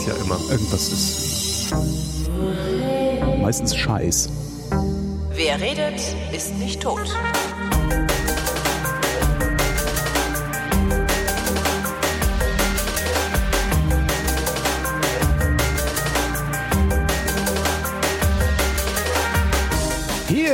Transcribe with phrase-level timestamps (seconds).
[0.00, 0.38] ist ja immer.
[0.50, 1.74] Irgendwas ist
[3.42, 4.30] meistens Scheiß.
[5.34, 6.00] Wer redet,
[6.32, 7.14] ist nicht tot.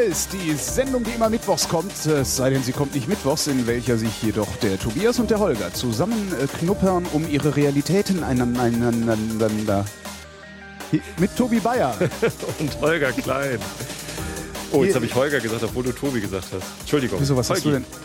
[0.08, 3.66] Ist die Sendung, die immer mittwochs kommt, es sei denn, sie kommt nicht mittwochs, in
[3.66, 9.84] welcher sich jedoch der Tobias und der Holger zusammen äh, knuppern, um ihre Realitäten einander.
[11.18, 11.92] Mit Tobi Bayer.
[12.60, 13.58] Und Holger Klein.
[14.70, 16.64] Oh, jetzt habe ich Holger gesagt, obwohl du Tobi gesagt hast.
[16.80, 17.18] Entschuldigung.
[17.18, 17.84] Wieso, was hast du Holgi.
[17.84, 17.98] denn?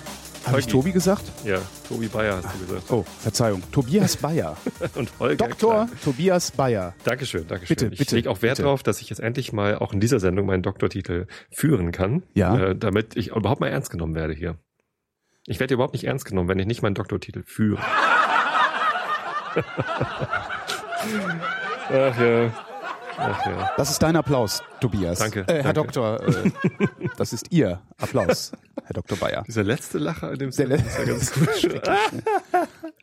[0.45, 0.67] Habe ich.
[0.67, 1.23] Tobi gesagt?
[1.45, 2.91] Ja, Tobi Bayer hast du gesagt.
[2.91, 3.61] Oh, Verzeihung.
[3.71, 4.57] Tobias Bayer.
[4.95, 5.85] Und Holger Dr.
[5.85, 5.99] Klein.
[6.03, 6.95] Tobias Bayer.
[7.03, 7.75] Dankeschön, Dankeschön.
[7.75, 10.19] Bitte, ich bitte, lege auch Wert darauf, dass ich jetzt endlich mal auch in dieser
[10.19, 12.23] Sendung meinen Doktortitel führen kann.
[12.33, 12.57] Ja.
[12.57, 14.57] Äh, damit ich überhaupt mal ernst genommen werde hier.
[15.45, 17.81] Ich werde überhaupt nicht ernst genommen, wenn ich nicht meinen Doktortitel führe.
[21.89, 22.51] Ach ja.
[23.17, 23.71] Ach ja.
[23.77, 25.19] Das ist dein Applaus, Tobias.
[25.19, 25.91] Danke, Äh, Herr danke.
[25.91, 26.51] Doktor, äh,
[27.17, 28.51] das ist Ihr Applaus,
[28.83, 29.17] Herr Dr.
[29.17, 29.43] Bayer.
[29.47, 31.81] Dieser letzte Lacher in dem Der Set ist ja ganz gut.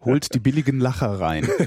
[0.04, 1.46] Holt die billigen Lacher rein.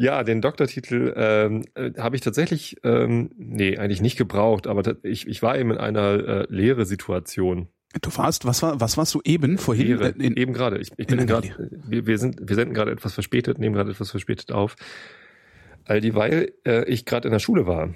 [0.00, 5.26] Ja, den Doktortitel ähm, äh, habe ich tatsächlich, ähm, nee, eigentlich nicht gebraucht, aber ich,
[5.26, 7.66] ich war eben in einer äh, leere Situation.
[8.00, 9.88] Du warst, was war, was warst du eben vorhin?
[9.88, 10.78] Leere, Äh, in, eben gerade.
[10.78, 11.48] Ich, ich in bin gerade,
[11.88, 14.76] wir, wir sind, wir senden gerade etwas verspätet, nehmen gerade etwas verspätet auf.
[15.88, 17.90] All dieweil äh, ich gerade in der Schule war.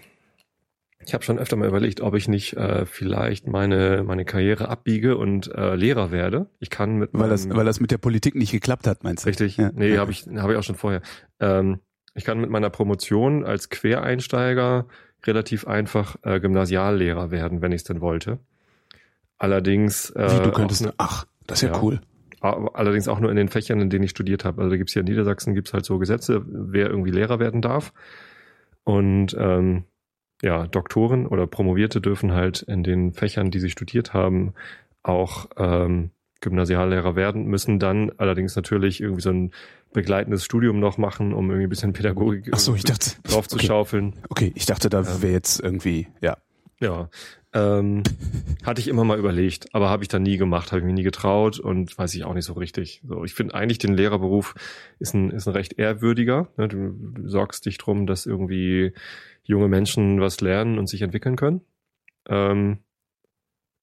[1.04, 5.16] Ich habe schon öfter mal überlegt, ob ich nicht äh, vielleicht meine meine Karriere abbiege
[5.16, 6.46] und äh, Lehrer werde.
[6.60, 9.28] Ich kann mit weil das, weil das mit der Politik nicht geklappt hat, meinst du?
[9.28, 9.56] Richtig.
[9.56, 9.70] Ja.
[9.74, 10.00] Nee, Ja.
[10.00, 11.02] habe ich, habe ich auch schon vorher.
[11.40, 11.80] Ähm,
[12.14, 14.86] ich kann mit meiner Promotion als Quereinsteiger
[15.24, 18.38] relativ einfach äh, Gymnasiallehrer werden, wenn ich es denn wollte.
[19.38, 21.82] Allerdings, äh, Wie, du könntest, nur- ach, das ist ja, Ja.
[21.82, 22.00] cool.
[22.42, 24.60] Allerdings auch nur in den Fächern, in denen ich studiert habe.
[24.60, 27.92] Also da gibt's hier in Niedersachsen gibt's halt so Gesetze, wer irgendwie Lehrer werden darf.
[28.84, 29.84] Und ähm,
[30.42, 34.54] ja, Doktoren oder Promovierte dürfen halt in den Fächern, die sie studiert haben,
[35.04, 39.52] auch ähm, Gymnasiallehrer werden, müssen dann allerdings natürlich irgendwie so ein
[39.92, 43.56] begleitendes Studium noch machen, um irgendwie ein bisschen Pädagogik Ach so, ich dachte, drauf zu
[43.56, 44.14] okay, schaufeln.
[44.28, 46.36] okay, ich dachte, da wäre jetzt irgendwie, ja.
[46.80, 47.08] Ja,
[47.54, 48.02] ähm,
[48.64, 51.02] hatte ich immer mal überlegt, aber habe ich dann nie gemacht, habe ich mir nie
[51.02, 53.02] getraut und weiß ich auch nicht so richtig.
[53.06, 54.54] So, ich finde eigentlich den Lehrerberuf
[54.98, 56.48] ist ein ist ein recht ehrwürdiger.
[56.56, 56.68] Ne?
[56.68, 58.92] Du, du sorgst dich drum, dass irgendwie
[59.42, 61.60] junge Menschen was lernen und sich entwickeln können.
[62.28, 62.78] Ähm,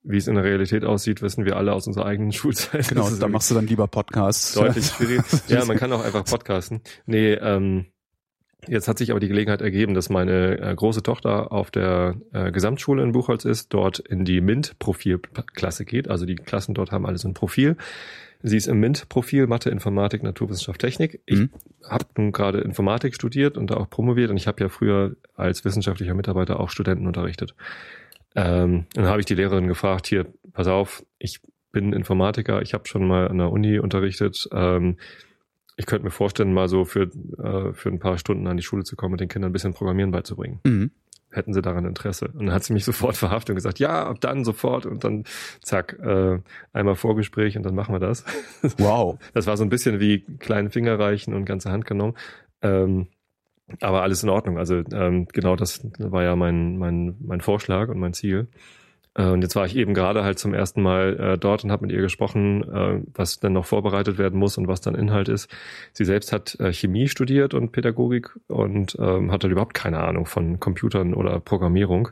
[0.02, 2.88] wie es in der Realität aussieht, wissen wir alle aus unserer eigenen Schulzeit.
[2.88, 4.54] Genau, da machst du dann lieber Podcasts.
[4.54, 5.24] deutlich schwierig.
[5.48, 6.82] ja, man kann auch einfach podcasten.
[7.06, 7.86] Nee, ähm,
[8.68, 12.52] jetzt hat sich aber die Gelegenheit ergeben, dass meine äh, große Tochter auf der äh,
[12.52, 16.10] Gesamtschule in Buchholz ist, dort in die MINT-Profilklasse geht.
[16.10, 17.78] Also die Klassen dort haben alle so ein Profil.
[18.42, 21.22] Sie ist im MINT-Profil Mathe, Informatik, Naturwissenschaft, Technik.
[21.26, 21.50] Ich Mhm.
[21.88, 25.66] habe nun gerade Informatik studiert und da auch promoviert und ich habe ja früher als
[25.66, 27.54] wissenschaftlicher Mitarbeiter auch Studenten unterrichtet.
[28.36, 31.42] Ähm, dann habe ich die Lehrerin gefragt, hier, pass auf, ich
[31.72, 34.48] bin Informatiker, ich habe schon mal an der Uni unterrichtet.
[34.54, 34.98] Ähm,
[35.80, 38.84] ich könnte mir vorstellen, mal so für, äh, für ein paar Stunden an die Schule
[38.84, 40.60] zu kommen und den Kindern ein bisschen Programmieren beizubringen.
[40.66, 40.92] Mhm.
[41.32, 42.28] Hätten sie daran Interesse?
[42.28, 45.24] Und dann hat sie mich sofort verhaftet und gesagt, ja, ab dann sofort und dann
[45.62, 46.40] zack, äh,
[46.74, 48.26] einmal Vorgespräch und dann machen wir das.
[48.78, 49.20] Wow.
[49.34, 52.16] Das war so ein bisschen wie kleinen Finger reichen und ganze Hand genommen.
[52.62, 53.08] Ähm,
[53.80, 54.58] aber alles in Ordnung.
[54.58, 58.50] Also ähm, genau das war ja mein, mein, mein Vorschlag und mein Ziel.
[59.16, 61.86] Äh, und jetzt war ich eben gerade halt zum ersten Mal äh, dort und habe
[61.86, 65.50] mit ihr gesprochen, äh, was dann noch vorbereitet werden muss und was dann Inhalt ist.
[65.94, 70.60] Sie selbst hat äh, Chemie studiert und Pädagogik und ähm, hatte überhaupt keine Ahnung von
[70.60, 72.10] Computern oder Programmierung.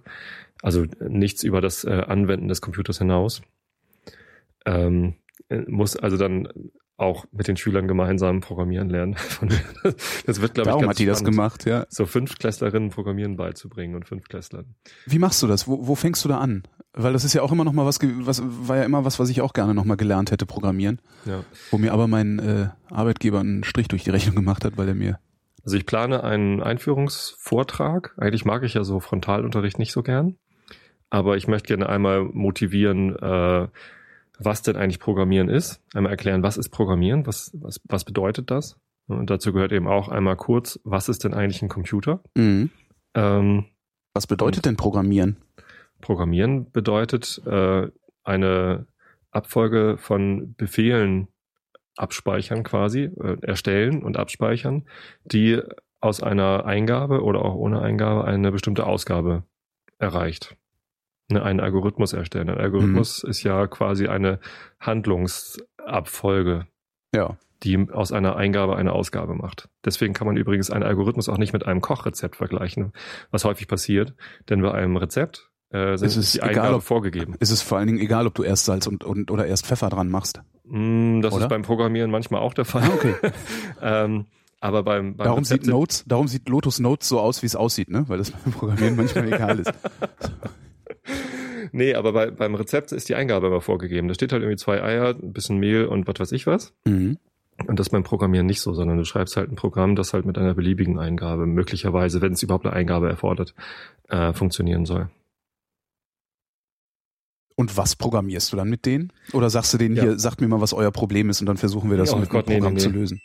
[0.61, 3.41] Also nichts über das äh, Anwenden des Computers hinaus.
[4.65, 5.15] Ähm,
[5.49, 6.49] äh, muss also dann
[6.97, 9.15] auch mit den Schülern gemeinsam programmieren lernen.
[10.25, 11.85] Das wird, glaube ich, ganz hat die das spannend, gemacht, ja.
[11.89, 14.75] So Fünftklässlerinnen Programmieren beizubringen und Fünftklässlern.
[15.05, 15.67] Wie machst du das?
[15.67, 16.63] Wo, wo fängst du da an?
[16.93, 19.29] Weil das ist ja auch immer noch mal was, was war ja immer was, was
[19.29, 20.99] ich auch gerne noch mal gelernt hätte, Programmieren.
[21.25, 21.43] Ja.
[21.69, 24.95] Wo mir aber mein äh, Arbeitgeber einen Strich durch die Rechnung gemacht hat, weil er
[24.95, 25.19] mir
[25.63, 28.15] Also ich plane einen Einführungsvortrag.
[28.17, 30.37] Eigentlich mag ich ja so Frontalunterricht nicht so gern.
[31.09, 33.67] Aber ich möchte gerne einmal motivieren, äh,
[34.39, 35.81] was denn eigentlich Programmieren ist.
[35.93, 38.77] Einmal erklären, was ist Programmieren, was, was, was bedeutet das?
[39.07, 42.21] Und dazu gehört eben auch einmal kurz, was ist denn eigentlich ein Computer?
[42.35, 42.69] Mhm.
[43.13, 43.65] Ähm,
[44.13, 45.37] Was bedeutet denn Programmieren?
[46.01, 47.87] Programmieren bedeutet äh,
[48.23, 48.87] eine
[49.31, 51.29] Abfolge von Befehlen
[51.95, 54.85] abspeichern quasi, äh, erstellen und abspeichern,
[55.23, 55.61] die
[55.99, 59.43] aus einer Eingabe oder auch ohne Eingabe eine bestimmte Ausgabe
[59.97, 60.55] erreicht.
[61.29, 62.49] Ne, einen Algorithmus erstellen.
[62.49, 64.39] Ein Algorithmus ist ja quasi eine
[64.79, 66.67] Handlungsabfolge.
[67.15, 67.37] Ja.
[67.63, 69.69] die aus einer Eingabe eine Ausgabe macht.
[69.83, 72.91] Deswegen kann man übrigens einen Algorithmus auch nicht mit einem Kochrezept vergleichen,
[73.31, 74.13] was häufig passiert.
[74.49, 77.35] Denn bei einem Rezept äh, sind Es ist die egal, ob- vorgegeben.
[77.39, 79.89] Es ist vor allen Dingen egal, ob du erst Salz und, und oder erst Pfeffer
[79.89, 80.41] dran machst.
[80.65, 81.45] Mm, das Oder?
[81.45, 82.83] ist beim Programmieren manchmal auch der Fall.
[82.83, 83.15] Ah, okay.
[83.81, 84.25] ähm,
[84.59, 87.55] aber beim, beim Darum Rezept sieht Notes, darum sieht Lotus Notes so aus, wie es
[87.55, 88.03] aussieht, ne?
[88.07, 89.73] Weil das beim Programmieren manchmal egal ist.
[91.71, 94.07] Nee, aber bei, beim Rezept ist die Eingabe immer vorgegeben.
[94.07, 96.73] Da steht halt irgendwie zwei Eier, ein bisschen Mehl und was weiß ich was.
[96.85, 97.17] Mhm.
[97.67, 100.37] Und das beim Programmieren nicht so, sondern du schreibst halt ein Programm, das halt mit
[100.37, 103.53] einer beliebigen Eingabe möglicherweise, wenn es überhaupt eine Eingabe erfordert,
[104.09, 105.09] äh, funktionieren soll.
[107.55, 109.11] Und was programmierst du dann mit denen?
[109.33, 110.03] Oder sagst du denen Ja.
[110.03, 112.29] hier, sagt mir mal, was euer Problem ist und dann versuchen wir das Oh mit
[112.29, 112.95] Gott, dem nee, Programm nee, zu nee.
[112.99, 113.21] lösen?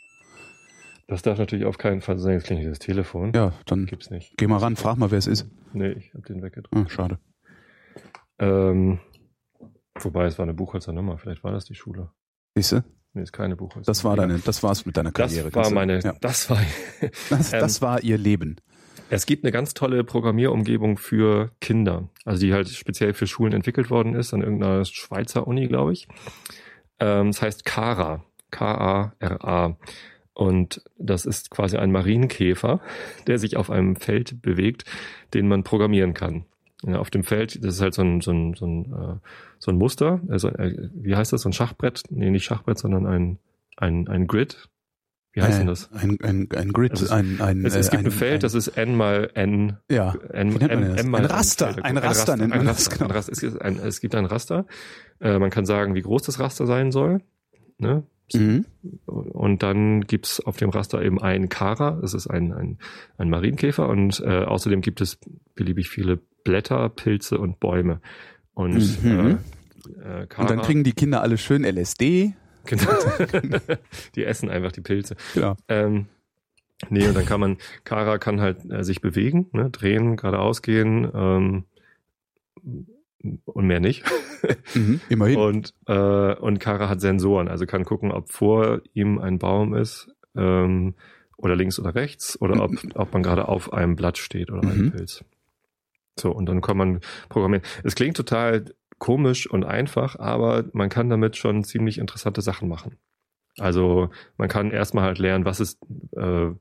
[1.07, 2.33] Das darf natürlich auf keinen Fall sein.
[2.33, 3.33] Jetzt klingelt das Telefon.
[3.35, 4.33] Ja, dann Gibt's nicht.
[4.37, 5.45] geh mal ran, frag mal, wer es ist.
[5.73, 6.73] Nee, ich hab den weggedrückt.
[6.75, 7.19] Ah, schade.
[8.43, 8.99] Ähm,
[9.99, 11.17] wobei, es war eine Buchholzer Nummer.
[11.17, 12.09] Vielleicht war das die Schule.
[12.55, 12.83] Siehste?
[13.13, 13.85] Nee, ist keine Buchholzer.
[13.89, 15.45] Das war deine, das war's mit deiner Das Karriere.
[15.45, 16.59] war Kannst du- meine, Ja, das war,
[17.29, 18.57] das, ähm, das war ihr Leben.
[19.09, 23.89] Es gibt eine ganz tolle Programmierumgebung für Kinder, also die halt speziell für Schulen entwickelt
[23.91, 26.07] worden ist, an irgendeiner Schweizer Uni, glaube ich.
[26.99, 29.77] Ähm, das heißt Kara, K-A-R-A.
[30.35, 32.81] Und das ist quasi ein Marienkäfer,
[33.27, 34.85] der sich auf einem Feld bewegt,
[35.35, 36.45] den man programmieren kann.
[36.85, 39.15] Ja, auf dem Feld, das ist halt so ein, so ein, so ein, äh,
[39.59, 42.03] so ein Muster, also, äh, wie heißt das, so ein Schachbrett?
[42.09, 43.39] Nee, nicht Schachbrett, sondern ein,
[43.77, 44.69] ein, ein Grid.
[45.35, 45.91] Wie heißt denn das?
[45.93, 48.43] Ein, ein, ein Grid, Also es- ein, ein, Es, es äh, gibt ein, ein Feld,
[48.43, 50.69] das ist n mal n ja, N, Wie das?
[50.69, 53.09] M mal Ein N Raster, ein Raster nennt man ein das, Raster, genau.
[53.09, 53.31] ein Raster.
[53.31, 54.65] Es, gibt ein, es gibt ein Raster.
[55.19, 57.21] Äh, man kann sagen, wie groß das Raster sein soll.
[57.79, 58.03] Ne?
[58.33, 58.65] mhm.
[59.05, 62.77] Und dann gibt's auf dem Raster eben ein Kara, das ist ein, ein,
[63.17, 63.89] ein Marienkäfer.
[63.89, 65.17] Und äh, außerdem gibt es
[65.55, 68.01] beliebig viele Blätter, Pilze und Bäume.
[68.53, 69.39] Und Mhm.
[70.03, 72.33] äh, äh, Und dann kriegen die Kinder alle schön LSD.
[72.65, 72.83] genau,
[74.15, 75.15] die essen einfach die Pilze.
[75.35, 75.55] Ja.
[75.67, 76.07] Ähm,
[76.89, 81.09] nee, und dann kann man, Kara kann halt äh, sich bewegen, ne, drehen, geradeaus gehen
[81.13, 81.63] ähm,
[83.45, 84.03] und mehr nicht.
[84.75, 84.99] Mhm.
[85.07, 85.37] Immerhin.
[85.37, 90.09] Und, äh, und Kara hat Sensoren, also kann gucken, ob vor ihm ein Baum ist
[90.35, 90.95] ähm,
[91.37, 94.87] oder links oder rechts oder ob, ob man gerade auf einem Blatt steht oder einem
[94.87, 94.91] Mhm.
[94.91, 95.23] Pilz.
[96.19, 96.99] So, und dann kann man
[97.29, 97.65] programmieren.
[97.83, 98.65] Es klingt total
[98.99, 102.97] komisch und einfach, aber man kann damit schon ziemlich interessante Sachen machen.
[103.59, 105.79] Also man kann erstmal halt lernen, was ist
[106.15, 106.51] äh,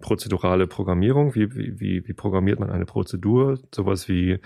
[0.00, 4.38] prozedurale Programmierung, wie, wie, wie, wie programmiert man eine Prozedur, sowas wie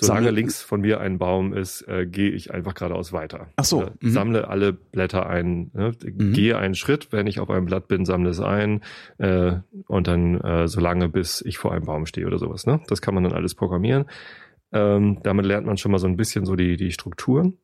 [0.00, 3.48] solange Sammle- links von mir ein Baum ist, äh, gehe ich einfach geradeaus weiter.
[3.56, 4.10] Ach so, Oder mhm.
[4.10, 5.92] Sammle alle Blätter ein, ne?
[6.04, 6.32] Mhm.
[6.32, 8.82] gehe einen Schritt, wenn ich auf einem Blatt bin, sammle es ein
[9.18, 9.56] äh,
[9.86, 12.66] und dann äh, so lange, bis ich vor einem Baum stehe oder sowas.
[12.66, 12.80] Ne?
[12.86, 14.04] Das kann man dann alles programmieren.
[14.72, 17.54] Ähm, damit lernt man schon mal so ein bisschen so die, die Strukturen.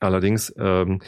[0.00, 1.00] Allerdings ähm,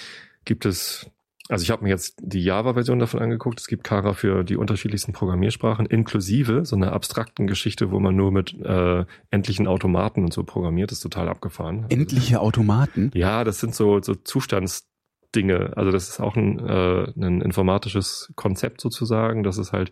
[0.45, 1.11] gibt es,
[1.49, 3.59] also ich habe mir jetzt die Java-Version davon angeguckt.
[3.61, 8.31] Es gibt Kara für die unterschiedlichsten Programmiersprachen, inklusive so einer abstrakten Geschichte, wo man nur
[8.33, 10.91] mit äh, endlichen Automaten und so programmiert.
[10.91, 11.87] Das ist total abgefahren.
[11.89, 13.11] Endliche Automaten.
[13.15, 15.73] Ja, das sind so, so Zustandsdinge.
[15.77, 19.91] Also das ist auch ein, äh, ein informatisches Konzept sozusagen, dass es halt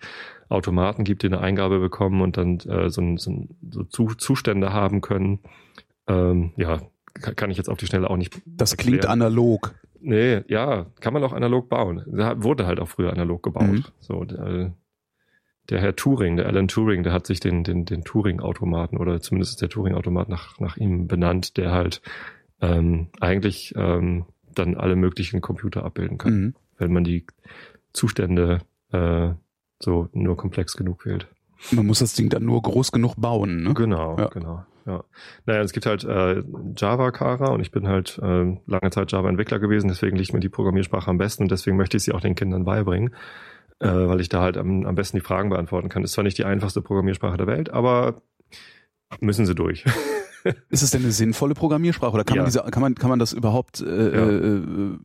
[0.48, 4.08] Automaten gibt, die eine Eingabe bekommen und dann äh, so, ein- so, ein- so Zu
[4.14, 5.40] Zustände haben können.
[6.08, 6.80] Ähm, ja,
[7.20, 8.40] kann ich jetzt auf die Schnelle auch nicht.
[8.46, 9.22] Das klingt erklären.
[9.22, 9.74] analog.
[10.00, 12.04] Nee, ja, kann man auch analog bauen.
[12.06, 13.66] Da wurde halt auch früher analog gebaut.
[13.66, 13.85] Mhm.
[14.00, 14.73] So, der,
[15.70, 19.52] der Herr Turing, der Alan Turing, der hat sich den, den, den Turing-Automaten oder zumindest
[19.54, 22.02] ist der Turing-Automat nach, nach ihm benannt, der halt
[22.61, 26.54] ähm, eigentlich ähm, dann alle möglichen Computer abbilden kann, Mhm.
[26.78, 27.26] wenn man die
[27.92, 28.61] Zustände
[28.92, 29.30] äh,
[29.80, 31.26] so nur komplex genug wählt.
[31.73, 33.75] Man muss das Ding dann nur groß genug bauen, ne?
[33.75, 34.28] Genau, Ja.
[34.28, 34.64] genau.
[34.87, 35.02] Ja.
[35.47, 36.43] Naja, es gibt halt äh,
[36.76, 40.49] Java Kara und ich bin halt äh, lange Zeit Java-Entwickler gewesen, deswegen liegt mir die
[40.49, 43.12] Programmiersprache am besten und deswegen möchte ich sie auch den Kindern beibringen,
[43.81, 46.05] äh, weil ich da halt am, am besten die Fragen beantworten kann.
[46.05, 48.23] Ist zwar nicht die einfachste Programmiersprache der Welt, aber
[49.21, 49.85] müssen sie durch.
[50.71, 52.43] Ist es denn eine sinnvolle Programmiersprache oder kann Ja.
[52.43, 54.28] man diese, kann man, kann man das überhaupt äh, Ja.
[54.31, 54.99] äh,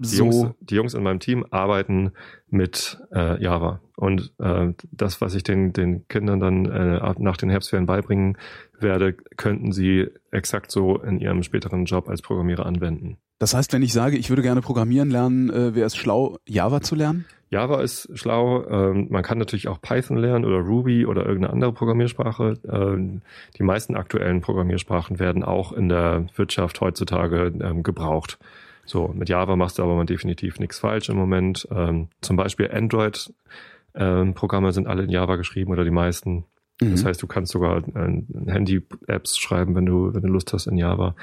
[0.00, 0.24] Die, so?
[0.24, 2.12] Jungs, die Jungs in meinem Team arbeiten
[2.48, 3.80] mit äh, Java.
[3.96, 8.38] Und äh, das, was ich den, den Kindern dann äh, nach den Herbstferien beibringen
[8.78, 13.18] werde, könnten sie exakt so in ihrem späteren Job als Programmierer anwenden.
[13.38, 16.80] Das heißt, wenn ich sage, ich würde gerne programmieren lernen, äh, wäre es schlau, Java
[16.80, 17.26] zu lernen?
[17.50, 18.64] Java ist schlau.
[18.68, 22.54] Ähm, man kann natürlich auch Python lernen oder Ruby oder irgendeine andere Programmiersprache.
[22.70, 23.20] Ähm,
[23.58, 28.38] die meisten aktuellen Programmiersprachen werden auch in der Wirtschaft heutzutage ähm, gebraucht.
[28.84, 31.68] So, mit Java machst du aber mal definitiv nichts falsch im Moment.
[31.70, 36.44] Ähm, zum Beispiel Android-Programme sind alle in Java geschrieben oder die meisten.
[36.82, 40.78] Das heißt, du kannst sogar äh, Handy-Apps schreiben, wenn du, wenn du Lust hast in
[40.78, 41.14] Java.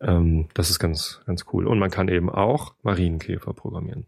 [0.00, 1.66] Ähm, das ist ganz, ganz cool.
[1.66, 4.06] Und man kann eben auch Marienkäfer programmieren.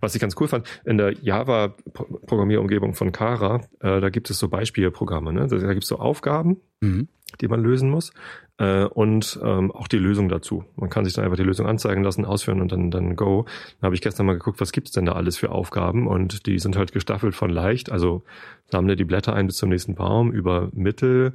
[0.00, 4.48] Was ich ganz cool fand, in der Java-Programmierumgebung von Kara, äh, da gibt es so
[4.48, 5.34] Beispielprogramme.
[5.34, 5.46] Ne?
[5.46, 7.08] Da gibt es so Aufgaben, Mhm.
[7.40, 8.12] Die man lösen muss
[8.58, 10.64] äh, und ähm, auch die Lösung dazu.
[10.76, 13.44] Man kann sich dann einfach die Lösung anzeigen lassen, ausführen und dann dann go.
[13.80, 16.58] Dann habe ich gestern mal geguckt, was gibt's denn da alles für Aufgaben und die
[16.58, 18.22] sind halt gestaffelt von leicht, also
[18.70, 21.32] sammle die Blätter ein bis zum nächsten Baum über Mittel,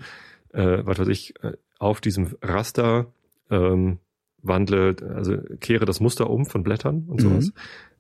[0.53, 3.07] äh, was weiß ich, äh, auf diesem Raster
[3.49, 3.99] ähm,
[4.41, 7.41] wandle, also kehre das Muster um von Blättern und Mhm.
[7.41, 7.53] sowas,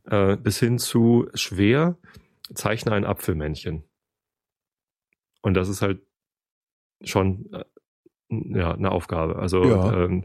[0.05, 1.97] äh, bis hin zu schwer
[2.53, 3.83] zeichne ein Apfelmännchen.
[5.41, 6.01] Und das ist halt
[7.03, 7.63] schon äh,
[8.29, 9.35] ja eine Aufgabe.
[9.37, 10.05] Also Ja.
[10.05, 10.23] ähm,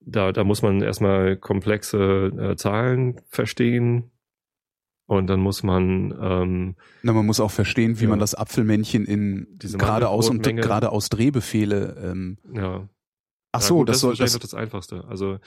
[0.00, 1.98] da, da muss man erstmal komplexe
[2.52, 4.10] äh, Zahlen verstehen
[5.06, 8.10] und dann muss man ähm, Na, man muss auch verstehen, wie Ja.
[8.10, 11.96] man das Apfelmännchen in Diese geradeaus und geradeaus Drehbefehle.
[12.02, 12.88] Ähm, ja.
[13.52, 14.38] ach Ja, so, gut, das das soll das.
[14.38, 15.04] das Einfachste.
[15.08, 15.38] Also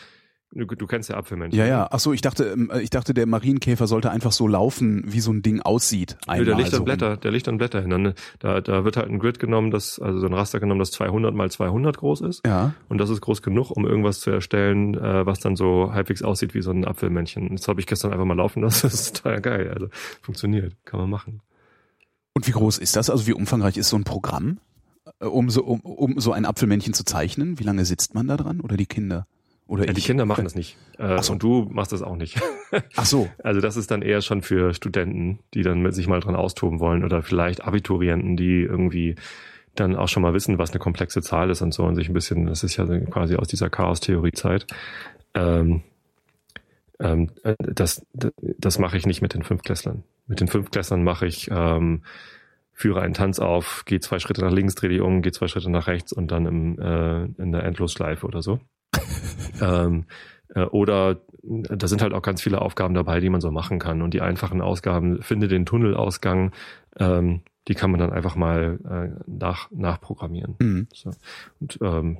[0.55, 1.59] du, du kennst ja Apfelmännchen.
[1.59, 1.87] Ja, ja.
[1.91, 5.31] Ach so, ich dachte, ähm, ich dachte, der Marienkäfer sollte einfach so laufen, wie so
[5.31, 6.17] ein Ding aussieht.
[6.27, 6.85] Einmal der legt so dann.
[6.85, 7.89] Blätter, der legt dann Blätter hin.
[7.89, 10.91] Dann, da, da wird halt ein Grid genommen, das, also so ein Raster genommen, das
[10.91, 12.45] 200 mal 200 groß ist.
[12.45, 12.73] Ja.
[12.89, 16.53] Und das ist groß genug, um irgendwas zu erstellen, äh, was dann so halbwegs aussieht
[16.53, 17.55] wie so ein Apfelmännchen.
[17.55, 18.73] Das habe ich gestern einfach mal laufen lassen.
[18.93, 19.71] Das ist total geil.
[19.73, 19.87] Also
[20.21, 21.41] funktioniert, kann man machen.
[22.33, 23.09] Und wie groß ist das?
[23.09, 24.59] Also wie umfangreich ist so ein Programm,
[25.19, 27.59] äh, um so, um, um so ein Apfelmännchen zu zeichnen?
[27.59, 28.59] Wie lange sitzt man da dran?
[28.59, 29.25] Oder die Kinder?
[29.67, 30.01] Oder Ja, die?
[30.01, 30.77] Kinder machen das nicht.
[30.97, 31.33] Äh, so.
[31.33, 32.41] Und du machst das auch nicht.
[32.95, 33.29] Ach so.
[33.43, 36.79] Also das ist dann eher schon für Studenten, die dann mit sich mal dran austoben
[36.79, 39.15] wollen oder vielleicht Abiturienten, die irgendwie
[39.75, 42.13] dann auch schon mal wissen, was eine komplexe Zahl ist und so und sich ein
[42.13, 44.67] bisschen, das ist ja quasi aus dieser Chaos-Theorie-Zeit.
[45.33, 45.81] Ähm,
[46.99, 50.03] ähm, äh, das, das mache ich nicht mit den Fünftklässlern.
[50.27, 52.03] Mit den Fünftklässlern mache ich, ähm,
[52.71, 55.71] führe einen Tanz auf, gehe zwei Schritte nach links, drehe die um, gehe zwei Schritte
[55.71, 58.59] nach rechts und dann im, äh, in der Endlosschleife oder so.
[59.61, 60.05] ähm,
[60.53, 63.79] äh, oder äh, da sind halt auch ganz viele Aufgaben dabei, die man so machen
[63.79, 64.01] kann.
[64.01, 66.51] Und die einfachen Ausgaben, finde den Tunnelausgang,
[66.99, 70.55] ähm, die kann man dann einfach mal äh, nach, nachprogrammieren.
[70.59, 70.87] Mhm.
[70.93, 71.11] So.
[71.59, 72.19] Und ähm,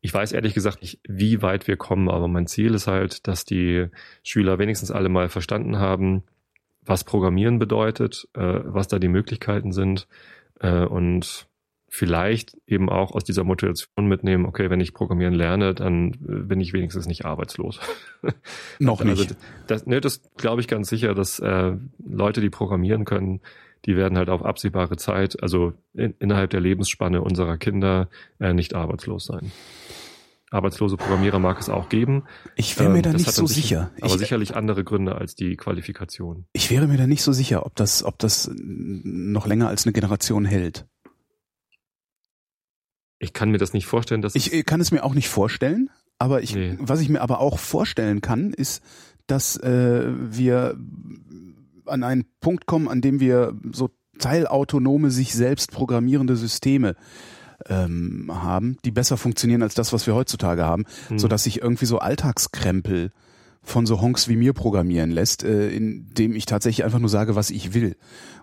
[0.00, 3.44] ich weiß ehrlich gesagt nicht, wie weit wir kommen, aber mein Ziel ist halt, dass
[3.44, 3.86] die
[4.24, 6.24] Schüler wenigstens alle mal verstanden haben,
[6.84, 10.08] was Programmieren bedeutet, äh, was da die Möglichkeiten sind
[10.60, 11.46] äh, und
[11.94, 16.58] vielleicht eben auch aus dieser Motivation mitnehmen, okay, wenn ich Programmieren lerne, dann äh, bin
[16.58, 17.80] ich wenigstens nicht arbeitslos.
[18.78, 19.18] Noch nicht.
[19.20, 19.34] Also
[19.66, 21.72] das, ne, das glaube ich ganz sicher, dass äh,
[22.02, 23.40] Leute, die programmieren können,
[23.84, 28.08] die werden halt auf absehbare Zeit, also in, innerhalb der Lebensspanne unserer Kinder,
[28.40, 29.52] äh, nicht arbeitslos sein.
[30.50, 32.24] Arbeitslose Programmierer mag es auch geben.
[32.56, 33.90] ich wäre mir Ähm, da nicht so sicher- sicher.
[34.02, 36.46] Aber Ich, sicherlich andere Gründe als die Qualifikation.
[36.54, 39.92] ich wäre mir da nicht so sicher, ob das, ob das noch länger als eine
[39.92, 40.86] Generation hält.
[43.22, 45.88] Ich kann mir das nicht vorstellen, dass Ich kann es mir auch nicht vorstellen,
[46.18, 46.76] aber ich, Nee.
[46.80, 48.82] was ich mir aber auch vorstellen kann, ist,
[49.28, 50.76] dass äh, wir
[51.86, 56.96] an einen Punkt kommen, an dem wir so teilautonome, sich selbst programmierende Systeme
[57.68, 61.18] ähm, haben, die besser funktionieren als das, was wir heutzutage haben, Hm.
[61.20, 63.12] so dass sich irgendwie so Alltagskrempel
[63.62, 67.50] von so Honks wie mir programmieren lässt, äh, indem ich tatsächlich einfach nur sage, was
[67.50, 67.94] ich will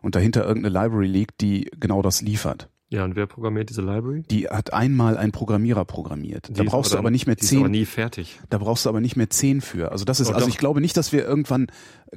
[0.02, 2.70] und dahinter irgendeine Library liegt, die genau das liefert.
[2.90, 4.24] Ja, und wer programmiert diese Library?
[4.32, 6.50] Die hat einmal ein Programmierer programmiert.
[6.50, 8.40] Die da brauchst du dann- aber nicht mehr die ist aber zehn nie fertig.
[8.50, 9.92] da brauchst du aber nicht mehr zehn für.
[9.92, 10.52] Also das ist, Oh, also doch.
[10.54, 11.68] ich glaube nicht, dass wir irgendwann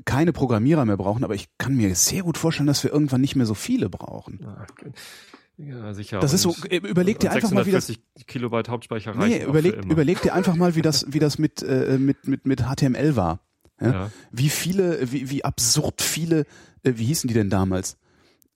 [0.05, 3.37] keine Programmierer mehr brauchen, aber ich kann mir sehr gut vorstellen, dass wir irgendwann nicht
[3.37, 4.41] mehr so viele brauchen.
[4.47, 4.93] Ah, okay.
[5.59, 6.19] Ja, sicher.
[6.19, 9.15] Das ist so, Und- äh, überleg dir und einfach mal, wie das, 640 Kilobyte Hauptspeicher
[9.15, 12.63] nee, überleg, überleg dir einfach mal, wie das, wie das mit, äh, mit, mit, mit
[12.63, 13.41] HTML war.
[13.81, 13.91] Ja?
[13.93, 14.11] Ja.
[14.31, 16.47] Wie viele, wie, wie absurd viele,
[16.83, 17.99] äh, wie hießen die denn damals?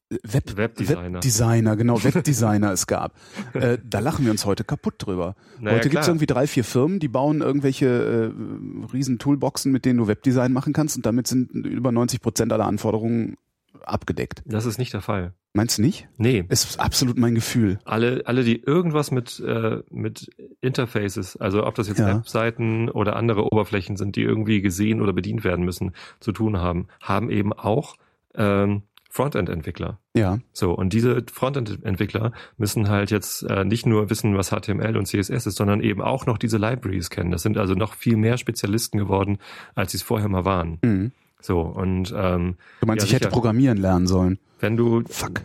[0.09, 1.15] Web, Webdesigner.
[1.15, 3.15] Webdesigner, genau, Webdesigner es gab.
[3.55, 5.35] Äh, da lachen wir uns heute kaputt drüber.
[5.59, 6.09] Naja, heute gibt's klar.
[6.09, 10.73] irgendwie drei, vier Firmen, die bauen irgendwelche äh, riesen Toolboxen, mit denen du Webdesign machen
[10.73, 13.37] kannst und damit sind über 90 Prozent aller Anforderungen
[13.83, 14.43] abgedeckt.
[14.47, 15.33] Das ist nicht der Fall.
[15.55, 16.07] Meinst du nicht?
[16.19, 16.45] Nee.
[16.49, 17.79] Es ist absolut mein Gefühl.
[17.85, 22.17] Alle, alle, die irgendwas mit, äh, mit Interfaces, also ob das jetzt Ja.
[22.19, 26.89] Webseiten oder andere Oberflächen sind, die irgendwie gesehen oder bedient werden müssen, zu tun haben,
[27.01, 27.97] haben eben auch
[28.35, 28.83] ähm,
[29.17, 29.99] Frontend-Entwickler.
[30.15, 30.39] Ja.
[30.53, 35.47] So, und diese Frontend-Entwickler müssen halt jetzt äh, nicht nur wissen, was HTML und CSS
[35.47, 37.31] ist, sondern eben auch noch diese Libraries kennen.
[37.31, 39.39] Das sind also noch viel mehr Spezialisten geworden,
[39.75, 40.79] als sie es vorher mal waren.
[40.85, 41.13] Mhm.
[41.41, 44.39] So, und ähm, Du meinst, Ja, ich hätte programmieren lernen sollen.
[44.61, 45.43] wenn du Fuck.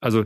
[0.00, 0.24] Also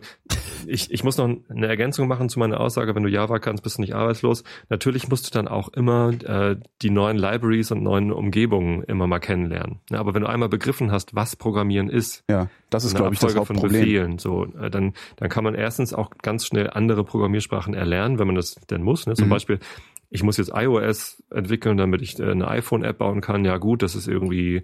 [0.67, 3.79] ich, ich muss noch eine Ergänzung machen zu meiner Aussage, wenn du Java kannst, bist
[3.79, 4.45] du nicht arbeitslos.
[4.69, 9.21] Natürlich musst du dann auch immer äh, die neuen Libraries und neuen Umgebungen immer mal
[9.21, 9.81] kennenlernen.
[9.91, 13.21] Ja, aber wenn du einmal begriffen hast, was Programmieren ist, ja, das ist glaube ich
[13.21, 13.71] das Hauptproblem.
[13.71, 18.19] von Befehlen, so äh, dann dann kann man erstens auch ganz schnell andere Programmiersprachen erlernen,
[18.19, 19.07] wenn man das denn muss.
[19.07, 19.15] Ne?
[19.15, 19.31] Zum mhm.
[19.31, 19.59] Beispiel
[20.11, 23.45] ich muss jetzt iOS entwickeln, damit ich äh, eine iPhone-App bauen kann.
[23.45, 24.63] Ja gut, das ist irgendwie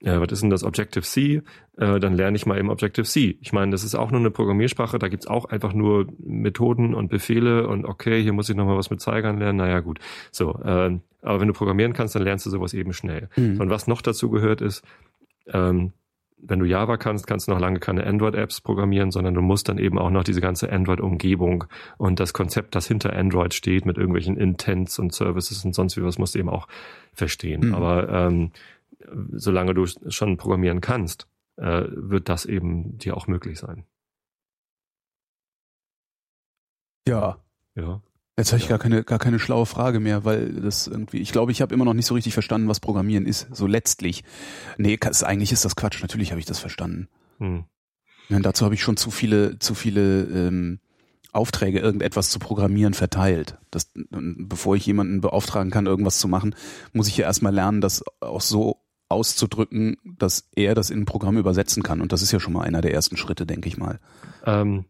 [0.00, 1.42] äh, was ist denn das Objective-C?
[1.76, 3.38] Äh, dann lerne ich mal eben Objective-C.
[3.40, 7.08] Ich meine, das ist auch nur eine Programmiersprache, da gibt's auch einfach nur Methoden und
[7.08, 9.98] Befehle und okay, hier muss ich nochmal was mit Zeigern lernen, naja gut.
[10.30, 13.28] So, äh, aber wenn du programmieren kannst, dann lernst du sowas eben schnell.
[13.36, 13.60] Mhm.
[13.60, 14.84] Und was noch dazu gehört ist,
[15.46, 15.92] ähm,
[16.44, 19.78] wenn du Java kannst, kannst du noch lange keine Android-Apps programmieren, sondern du musst dann
[19.78, 21.64] eben auch noch diese ganze Android-Umgebung
[21.98, 26.02] und das Konzept, das hinter Android steht, mit irgendwelchen Intents und Services und sonst wie
[26.02, 26.66] was, musst du eben auch
[27.12, 27.68] verstehen.
[27.68, 27.74] Mhm.
[27.74, 28.50] Aber ähm,
[29.32, 31.26] solange du schon programmieren kannst,
[31.56, 33.84] äh, wird das eben dir auch möglich sein.
[37.06, 37.38] Ja.
[37.74, 38.00] Ja.
[38.38, 38.70] Jetzt habe ich ja.
[38.70, 41.84] gar keine gar keine schlaue Frage mehr, weil das irgendwie, ich glaube, ich habe immer
[41.84, 44.24] noch nicht so richtig verstanden, was Programmieren ist, so letztlich.
[44.78, 47.08] Nee, eigentlich ist das Quatsch, natürlich habe ich das verstanden.
[47.38, 47.64] Hm.
[48.28, 50.80] Ja, dazu habe ich schon zu viele zu viele ähm,
[51.32, 53.58] Aufträge, irgendetwas zu programmieren, verteilt.
[53.70, 56.54] Das, bevor ich jemanden beauftragen kann, irgendwas zu machen,
[56.92, 58.80] muss ich ja erstmal lernen, das auch so
[59.12, 62.00] auszudrücken, dass er das in ein Programm übersetzen kann.
[62.00, 63.98] Und das ist ja schon mal einer der ersten Schritte, denke ich mal.
[64.44, 64.84] Ähm,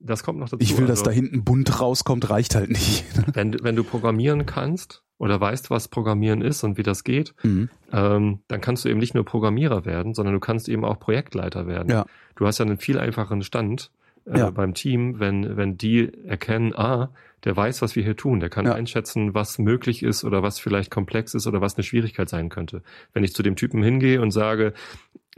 [0.00, 0.62] das kommt noch dazu.
[0.62, 3.04] Ich will, dass also, da hinten bunt rauskommt, reicht halt nicht.
[3.34, 7.68] Wenn, wenn du programmieren kannst oder weißt, was Programmieren ist und wie das geht, mhm.
[7.92, 11.66] ähm, dann kannst du eben nicht nur Programmierer werden, sondern du kannst eben auch Projektleiter
[11.66, 11.90] werden.
[11.90, 12.06] Ja.
[12.36, 13.90] Du hast ja einen viel einfacheren Stand
[14.26, 14.50] äh, ja.
[14.50, 17.10] beim Team, wenn, wenn die erkennen, ah,
[17.44, 18.40] der weiß, was wir hier tun.
[18.40, 18.74] Der kann ja.
[18.74, 22.82] einschätzen, was möglich ist oder was vielleicht komplex ist oder was eine Schwierigkeit sein könnte.
[23.12, 24.74] Wenn ich zu dem Typen hingehe und sage,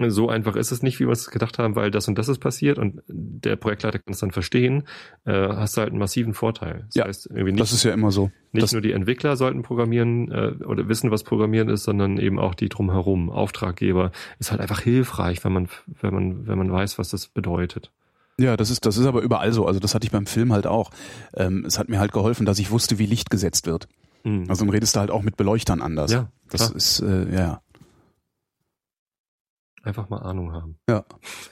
[0.08, 2.38] so einfach ist es nicht, wie wir es gedacht haben, weil das und das ist
[2.38, 4.84] passiert und der Projektleiter kann es dann verstehen,
[5.26, 6.84] äh, hast du halt einen massiven Vorteil.
[6.86, 8.30] Das ja, heißt, irgendwie nicht, das ist ja immer so.
[8.52, 12.38] Nicht das nur die Entwickler sollten programmieren äh, oder wissen, was Programmieren ist, sondern eben
[12.38, 13.30] auch die drumherum.
[13.30, 15.68] Auftraggeber ist halt einfach hilfreich, wenn man,
[16.00, 17.92] wenn man, wenn man weiß, was das bedeutet.
[18.40, 19.66] Ja, das ist, das ist aber überall so.
[19.66, 20.90] Also das hatte ich beim Film halt auch.
[21.34, 23.86] Ähm, es hat mir halt geholfen, dass ich wusste, wie Licht gesetzt wird.
[24.24, 24.46] Mhm.
[24.48, 26.10] Also dann redest du halt auch mit Beleuchtern anders.
[26.10, 26.76] Ja, das klar.
[26.76, 27.60] ist, äh, ja.
[29.82, 30.76] Einfach mal Ahnung haben.
[30.88, 31.04] Ja.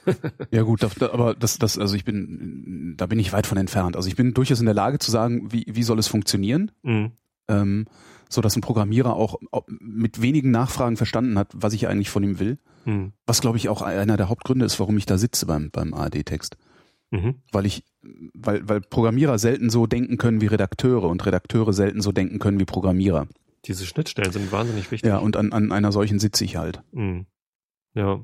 [0.51, 3.57] Ja gut, da, da, aber das, das, also ich bin, da bin ich weit von
[3.57, 3.95] entfernt.
[3.95, 7.11] Also ich bin durchaus in der Lage zu sagen, wie, wie soll es funktionieren, mhm.
[7.47, 7.85] ähm,
[8.29, 9.37] so dass ein Programmierer auch
[9.69, 12.57] mit wenigen Nachfragen verstanden hat, was ich eigentlich von ihm will.
[12.85, 13.13] Mhm.
[13.27, 16.57] Was glaube ich auch einer der Hauptgründe ist, warum ich da sitze beim beim ARD-Text.
[17.11, 17.41] Mhm.
[17.51, 17.83] Weil ich,
[18.33, 22.59] weil, weil Programmierer selten so denken können wie Redakteure und Redakteure selten so denken können
[22.59, 23.27] wie Programmierer.
[23.65, 25.09] Diese Schnittstellen sind wahnsinnig wichtig.
[25.09, 26.81] Ja, und an, an einer solchen sitze ich halt.
[26.91, 27.25] Mhm.
[27.93, 28.21] Ja.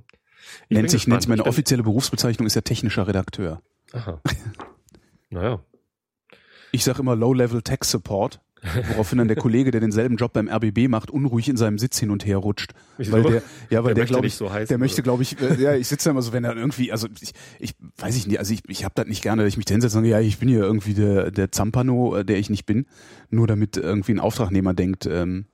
[0.70, 3.62] Ich nennt sich, nennt sich meine offizielle Berufsbezeichnung ist ja technischer Redakteur.
[3.92, 4.22] Aha.
[5.30, 5.60] naja.
[6.72, 8.42] Ich sage immer Low-Level Tech Support,
[8.90, 12.12] Woraufhin dann der Kollege, der denselben Job beim RBB macht, unruhig in seinem Sitz hin
[12.12, 12.74] und her rutscht.
[12.98, 13.12] Wieso?
[13.12, 15.62] Weil der, ja, weil der, der glaube ich, so heißen, der möchte, glaube ich, äh,
[15.62, 18.40] ja, ich sitze da immer so, wenn er irgendwie, also ich, ich weiß ich nicht,
[18.40, 20.20] also ich, ich habe das nicht gerne, dass ich mich da hinsetze und sage, ja,
[20.20, 22.86] ich bin hier irgendwie der, der Zampano, äh, der ich nicht bin,
[23.30, 25.46] nur damit irgendwie ein Auftragnehmer denkt, ähm,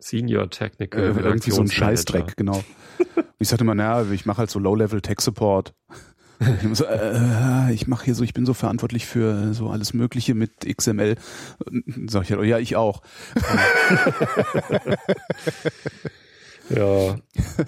[0.00, 2.64] Senior Technical äh, irgendwie so ein Scheißdreck, genau.
[3.38, 5.74] ich sagte immer, naja, ich mache halt so Low-Level Tech Support.
[6.40, 10.34] Ich, so, äh, ich mache hier so, ich bin so verantwortlich für so alles Mögliche
[10.34, 11.16] mit XML.
[12.06, 13.02] Sag ich halt, oh, ja, ich auch.
[16.70, 17.16] ja,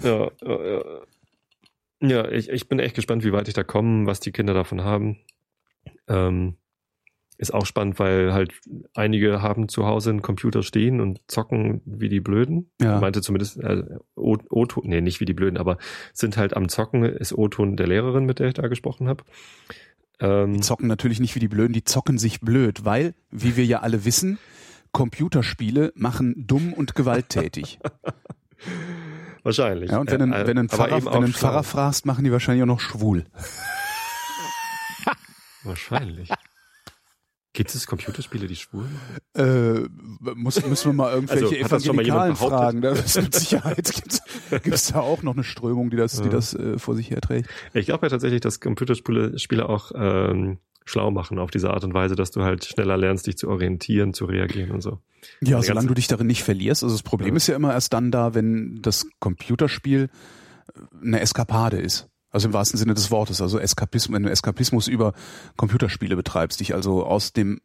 [0.03, 0.81] ja, ja,
[2.01, 2.29] ja.
[2.29, 5.19] ich, ich bin echt gespannt, wie weit ich da komme, was die Kinder davon haben.
[6.07, 6.57] Ähm,
[7.37, 8.53] ist auch spannend, weil halt
[8.93, 12.71] einige haben zu Hause einen Computer stehen und zocken wie die Blöden.
[12.81, 12.95] Ja.
[12.95, 13.83] Ich meinte zumindest äh,
[14.15, 15.77] O-Ton, nee, nicht wie die Blöden, aber
[16.13, 19.23] sind halt am Zocken, ist O-Ton der Lehrerin, mit der ich da gesprochen habe.
[20.19, 23.65] Ähm, die zocken natürlich nicht wie die Blöden, die zocken sich blöd, weil, wie wir
[23.65, 24.37] ja alle wissen,
[24.91, 27.79] Computerspiele machen dumm und gewalttätig.
[29.43, 29.91] Wahrscheinlich.
[29.91, 32.63] Ja, und wenn ein, äh, wenn ein Pfarrer, wenn ein Pfarrer fragst, machen die wahrscheinlich
[32.63, 33.25] auch noch schwul.
[35.63, 36.29] Wahrscheinlich.
[37.53, 38.85] Gibt es Computerspiele, die schwul
[39.35, 39.87] Äh,
[40.35, 42.81] muss, müssen wir mal irgendwelche also, Evangelikalen fragen.
[42.81, 43.93] Da ist mit Sicherheit
[44.49, 46.23] gibt es da auch noch eine Strömung, die das, ja.
[46.23, 47.47] die das äh, vor sich herträgt.
[47.73, 51.93] Ich glaube ja tatsächlich, dass Computerspiele Spiele auch ähm, schlau machen auf diese Art und
[51.93, 54.99] Weise, dass du halt schneller lernst, dich zu orientieren, zu reagieren und so.
[55.41, 56.83] Ja, Die solange du dich darin nicht verlierst.
[56.83, 57.35] Also das Problem ja.
[57.35, 60.09] ist ja immer erst dann da, wenn das Computerspiel
[61.01, 62.09] eine Eskapade ist.
[62.33, 65.13] Also im wahrsten Sinne des Wortes, also Eskapismus, wenn du Eskapismus über
[65.55, 67.61] Computerspiele betreibst, dich also aus dem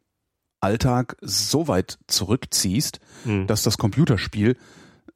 [0.61, 3.47] Alltag so weit zurückziehst, mhm.
[3.47, 4.55] dass das Computerspiel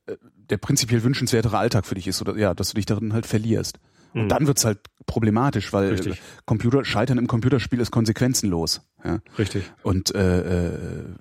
[0.07, 0.15] äh,
[0.49, 3.79] der prinzipiell wünschenswertere Alltag für dich ist oder ja, dass du dich darin halt verlierst.
[4.13, 6.21] Und dann wird's halt problematisch, weil Richtig.
[6.45, 8.81] Computer Scheitern im Computerspiel ist konsequenzenlos.
[9.03, 9.19] Ja.
[9.37, 9.63] Richtig.
[9.81, 10.77] Und äh, äh,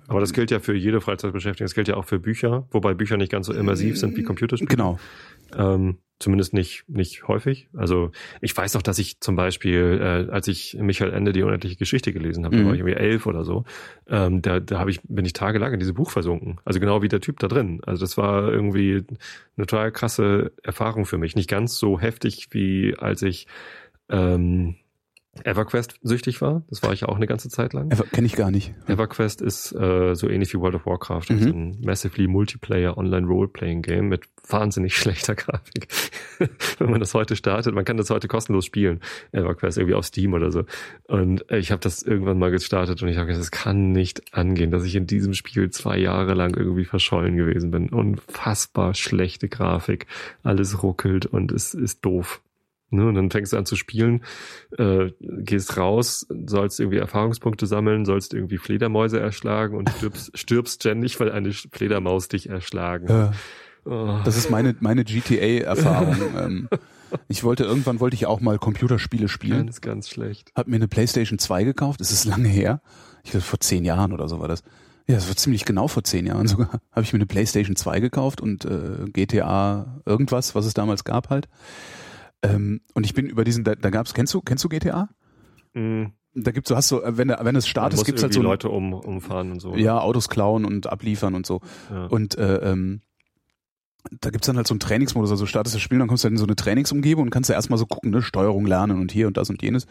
[0.07, 1.65] Aber das gilt ja für jede Freizeitbeschäftigung.
[1.65, 4.69] Das gilt ja auch für Bücher, wobei Bücher nicht ganz so immersiv sind wie Computerspiele.
[4.69, 4.99] genau.
[5.57, 7.67] Ähm, zumindest nicht, nicht häufig.
[7.73, 11.75] Also ich weiß noch, dass ich zum Beispiel, äh, als ich Michael Ende die unendliche
[11.75, 12.59] Geschichte gelesen habe, Mhm.
[12.61, 13.65] da war ich irgendwie elf oder so,
[14.07, 16.61] ähm, da, da habe ich, bin ich tagelang in dieses Buch versunken.
[16.63, 17.81] Also genau wie der Typ da drin.
[17.85, 19.03] Also das war irgendwie
[19.57, 21.35] eine total krasse Erfahrung für mich.
[21.35, 23.47] Nicht ganz so heftig, wie als ich
[24.09, 24.75] ähm,
[25.43, 26.63] EverQuest süchtig war.
[26.69, 27.89] Das war ich auch eine ganze Zeit lang.
[28.11, 28.73] Kenne ich gar nicht.
[28.87, 31.29] EverQuest ist äh, so ähnlich wie World of Warcraft.
[31.29, 31.37] Mhm.
[31.37, 35.87] ist ein massively Multiplayer Online Role-Playing Game mit wahnsinnig schlechter Grafik.
[36.77, 38.99] Wenn man das heute startet, man kann das heute kostenlos spielen.
[39.31, 40.65] EverQuest irgendwie auf Steam oder so.
[41.07, 44.35] Und äh, ich habe das irgendwann mal gestartet und ich habe gesagt, es kann nicht
[44.35, 47.89] angehen, dass ich in diesem Spiel zwei Jahre lang irgendwie verschollen gewesen bin.
[47.89, 50.05] Unfassbar schlechte Grafik.
[50.43, 52.41] Alles ruckelt und es ist doof.
[52.93, 54.23] Ne, und dann fängst du an zu spielen,
[54.77, 61.19] äh, gehst raus, sollst irgendwie Erfahrungspunkte sammeln, sollst irgendwie Fledermäuse erschlagen und stirbst, stirbst ständig,
[61.19, 63.07] weil eine Fledermaus dich erschlagen.
[63.07, 63.31] Äh,
[63.85, 64.19] Oh.
[64.23, 66.15] das ist meine meine GTA-Erfahrung.
[66.37, 66.69] ähm,
[67.27, 69.65] ich wollte irgendwann wollte ich auch mal Computerspiele spielen.
[69.65, 70.53] Ganz, ganz schlecht.
[70.55, 71.99] Hab mir eine PlayStation 2 gekauft.
[71.99, 72.81] Es ist lange her.
[73.25, 74.63] Ich glaube vor zehn Jahren oder so war das.
[75.05, 76.69] Ja, das war ziemlich genau vor zehn Jahren sogar.
[76.91, 81.29] Habe ich mir eine PlayStation 2 gekauft und äh, GTA irgendwas, was es damals gab
[81.29, 81.49] halt.
[82.43, 85.09] Ähm, und ich bin über diesen, da, da gab's, kennst du, kennst du GTA?
[85.73, 86.11] Mhm.
[86.35, 88.69] Da gibt's, du hast so, äh, wenn, du- wenn es startet, gibt's halt so Leute
[88.69, 89.75] um, umfahren und so.
[89.75, 91.61] ja Autos klauen und abliefern und so.
[91.91, 92.05] Ja.
[92.07, 93.01] Und äh, ähm,
[94.19, 96.33] da gibt's dann halt so einen Trainingsmodus, also startest das Spiel, dann kommst du halt
[96.33, 99.27] in so eine Trainingsumgebung und kannst da erstmal so gucken, ne, Steuerung lernen und hier
[99.27, 99.85] und das und jenes.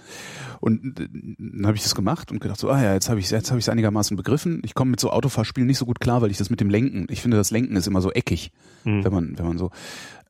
[0.60, 3.30] Und äh, dann habe ich das gemacht und gedacht so, ah ja, jetzt habe ich
[3.30, 4.60] jetzt habe ich einigermaßen begriffen.
[4.66, 7.06] Ich komme mit so Autofahrspielen nicht so gut klar, weil ich das mit dem Lenken,
[7.08, 8.50] ich finde das Lenken ist immer so eckig,
[8.84, 9.04] Mhm.
[9.04, 9.70] wenn man wenn man so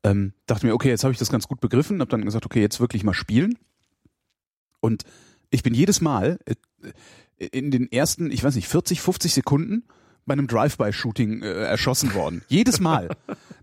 [0.04, 2.60] ähm, dachte mir, okay, jetzt habe ich das ganz gut begriffen, habe dann gesagt, okay,
[2.60, 3.58] jetzt wirklich mal spielen.
[4.80, 5.04] Und
[5.50, 6.54] ich bin jedes Mal äh,
[7.52, 9.84] in den ersten, ich weiß nicht, 40, 50 Sekunden
[10.26, 12.42] bei einem Drive-by-Shooting äh, erschossen worden.
[12.48, 13.08] Jedes Mal.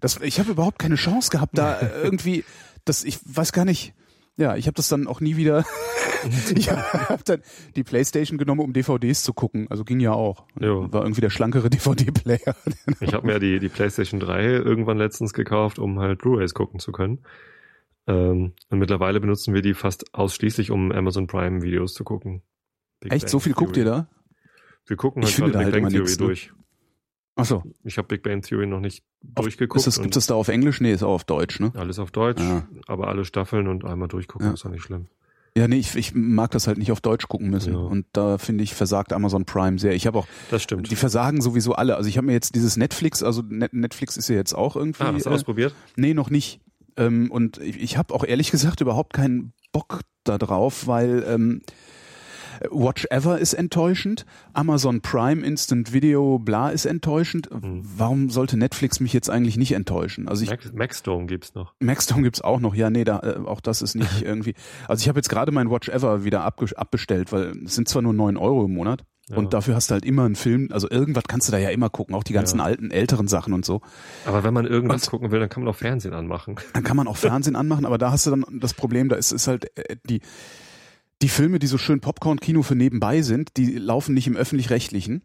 [0.02, 2.46] Das, ich habe überhaupt keine Chance gehabt, da äh, irgendwie,
[2.86, 3.94] das, ich weiß gar nicht.
[4.40, 5.66] Ja, ich habe das dann auch nie wieder.
[6.56, 7.42] ich habe dann
[7.76, 9.68] die PlayStation genommen, um DVDs zu gucken.
[9.70, 10.46] Also ging ja auch.
[10.58, 10.90] Jo.
[10.94, 12.56] War irgendwie der schlankere DVD-Player.
[13.02, 16.94] Ich habe mir die, die PlayStation 3 irgendwann letztens gekauft, um halt Blu-rays gucken zu
[16.94, 17.20] können.
[18.08, 22.42] Ähm, und mittlerweile benutzen wir die fast ausschließlich, um Amazon Prime Videos zu gucken.
[23.02, 24.04] Big Echt, Bang so viel guckt ihr Theory.
[24.04, 24.10] da?
[24.88, 26.26] Wir gucken Ich halt finde gerade da Big halt Bang Theory nichts, ne?
[26.28, 26.54] durch.
[27.42, 27.64] Ach so.
[27.84, 29.04] Ich habe Big Bang Theory noch nicht
[29.36, 29.78] Auf- durchgeguckt.
[29.80, 30.82] Ist das, gibt's das da auf Englisch?
[30.82, 31.72] Nee, ist auch auf Deutsch, ne?
[31.76, 32.68] alles auf Deutsch, Ja.
[32.88, 34.54] aber alle Staffeln und einmal durchgucken Ja.
[34.54, 35.08] ist auch nicht schlimm.
[35.58, 37.74] Ja, nee, ich, ich mag das halt nicht auf Deutsch gucken müssen.
[37.74, 37.80] Ja.
[37.80, 39.94] Und da finde ich, versagt Amazon Prime sehr.
[39.96, 40.90] Ich habe auch, Das stimmt.
[40.92, 41.96] die versagen sowieso alle.
[41.98, 45.04] Also ich habe mir jetzt dieses Netflix, also Net Netflix ist ja jetzt auch irgendwie.
[45.04, 45.74] ah, hast du äh, ausprobiert?
[45.96, 46.62] nee, noch nicht.
[46.98, 51.62] Ähm, und ich, ich habe auch ehrlich gesagt überhaupt keinen Bock da drauf, weil ähm,
[52.72, 57.50] Watch Ever ist enttäuschend, Amazon Prime Instant Video bla ist enttäuschend.
[57.52, 57.82] Hm.
[57.84, 60.28] Warum sollte Netflix mich jetzt eigentlich nicht enttäuschen?
[60.28, 61.74] Also ich Max, Maxdome gibt's noch.
[61.80, 62.76] Maxdome gibt's auch noch.
[62.76, 64.54] Ja, nee, da, äh, auch das ist nicht irgendwie.
[64.88, 68.14] Also ich habe jetzt gerade mein Watch Ever wieder abbestellt, weil es sind zwar nur
[68.14, 69.38] neun Euro im Monat Ja.
[69.38, 70.70] und dafür hast du halt immer einen Film.
[70.72, 72.66] Also irgendwas kannst du da ja immer gucken, auch die ganzen Ja.
[72.66, 73.82] alten, älteren Sachen und so.
[74.26, 76.56] Aber wenn man irgendwas Und- gucken will, dann kann man auch Fernsehen anmachen.
[76.74, 79.32] Dann kann man auch Fernsehen anmachen, aber da hast du dann das Problem, da ist,
[79.32, 80.22] ist halt äh, die
[81.22, 85.24] die Filme, die so schön Popcorn-Kino für nebenbei sind, die laufen nicht im öffentlich-rechtlichen.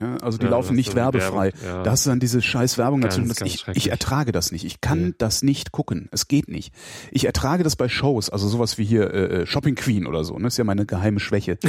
[0.00, 1.52] Ja, also die Ja, laufen das nicht werbefrei.
[1.54, 1.82] Werbung, ja.
[1.82, 3.26] Da hast du dann diese scheiß Werbung Ganz, dazu.
[3.28, 4.64] Das ich, ich ertrage das nicht.
[4.64, 5.14] Ich kann Nee.
[5.18, 6.08] das nicht gucken.
[6.12, 6.72] Es geht nicht.
[7.10, 10.38] Ich ertrage das bei Shows, also sowas wie hier äh, Shopping Queen oder so.
[10.38, 10.46] Ne?
[10.46, 11.58] ist ja meine geheime Schwäche.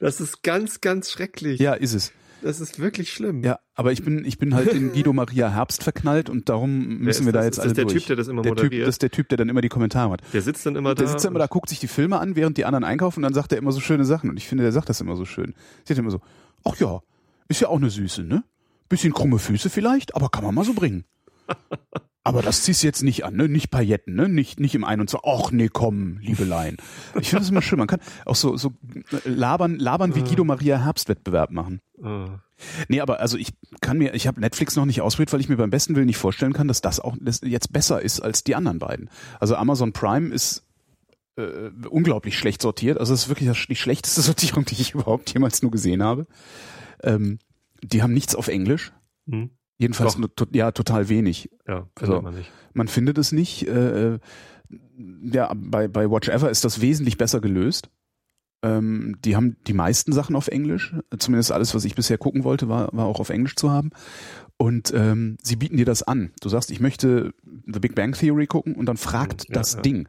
[0.00, 1.60] Das ist ganz, ganz schrecklich.
[1.60, 2.12] ja, ist es.
[2.42, 3.42] Das ist wirklich schlimm.
[3.42, 7.26] Ja, aber ich bin ich bin halt in Guido Maria Herbst verknallt und darum müssen
[7.26, 7.46] wir da das?
[7.46, 7.94] jetzt Ist das alle der durch.
[7.98, 8.88] Typ, der das immer der typ, moderiert?
[8.88, 10.22] das ist der Typ, der dann immer die Kommentare hat.
[10.32, 11.02] Der sitzt dann immer da.
[11.02, 13.34] Der sitzt immer da, guckt sich die Filme an, während die anderen einkaufen und dann
[13.34, 14.30] sagt er immer so schöne Sachen.
[14.30, 15.54] Und ich finde, der sagt das immer so schön.
[15.84, 16.20] Sieht immer so,
[16.64, 17.00] ach ja,
[17.48, 18.44] ist ja auch eine Süße, ne?
[18.88, 21.04] Bisschen krumme Füße vielleicht, aber kann man mal so bringen.
[22.30, 23.48] Aber das ziehst du jetzt nicht an, ne?
[23.48, 24.28] Nicht Pailletten, ne?
[24.28, 26.76] Nicht, nicht im Ein und so, ach nee, komm, Liebelein.
[27.20, 27.80] Ich finde das immer schön.
[27.80, 28.72] Man kann auch so, so
[29.24, 31.80] labern, labern wie Guido Maria Herbstwettbewerb machen.
[32.00, 32.38] Ah.
[32.86, 35.56] Nee, aber also ich kann mir, ich habe Netflix noch nicht ausprobiert, weil ich mir
[35.56, 38.78] beim besten Willen nicht vorstellen kann, dass das auch jetzt besser ist als die anderen
[38.78, 39.10] beiden.
[39.40, 40.62] Also Amazon Prime ist
[41.34, 42.98] äh, unglaublich schlecht sortiert.
[42.98, 46.28] Also es ist wirklich die schlechteste Sortierung, die ich überhaupt jemals nur gesehen habe.
[47.02, 47.40] Ähm,
[47.82, 48.92] die haben nichts auf Englisch.
[49.28, 49.50] Hm.
[49.80, 51.50] Jedenfalls nur, to, ja total wenig.
[51.66, 52.34] Ja, Also- man.
[52.72, 53.66] Man findet es nicht.
[53.66, 54.18] Äh, äh,
[55.22, 57.90] ja, bei, bei Watch Ever ist das wesentlich besser gelöst.
[58.62, 60.94] Ähm, die haben die meisten Sachen auf Englisch.
[61.18, 63.90] Zumindest alles, was ich bisher gucken wollte, war, war auch auf Englisch zu haben.
[64.58, 66.30] Und ähm, sie bieten dir das an.
[66.42, 67.32] Du sagst, ich möchte
[67.66, 69.80] The Big Bang Theory gucken und dann fragt Ja, das ja.
[69.80, 70.06] Ding.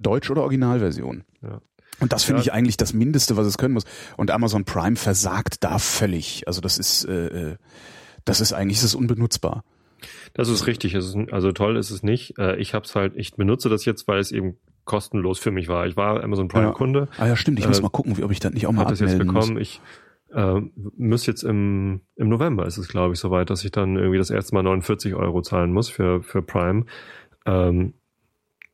[0.00, 1.22] Deutsch oder Originalversion.
[1.42, 1.60] Ja.
[2.00, 3.84] Und das finde ich eigentlich das Mindeste, was es können muss.
[4.18, 6.46] Und Amazon Prime versagt da völlig.
[6.46, 7.56] Also das ist, äh, äh,
[8.26, 9.64] das ist eigentlich, ist unbenutzbar.
[10.34, 10.94] Das ist richtig.
[10.94, 12.38] Es ist, also toll ist es nicht.
[12.38, 15.68] Äh, Ich habe es halt, ich benutze das jetzt, weil es eben kostenlos für mich
[15.68, 15.86] war.
[15.86, 16.72] Ich war Amazon Prime Ja.
[16.72, 17.58] Kunde, Ah ja, stimmt.
[17.58, 19.16] Ich muss Äh, mal gucken, wie, ob ich das nicht auch mal habe das jetzt
[19.18, 19.54] bekommen.
[19.54, 19.62] muss.
[19.62, 19.80] Ich
[20.34, 20.60] äh,
[20.96, 24.30] muss jetzt im, im November ist es, glaube ich, soweit, dass ich dann irgendwie das
[24.30, 26.84] erste Mal 49 Euro zahlen muss für, für Prime.
[27.46, 27.94] Ähm,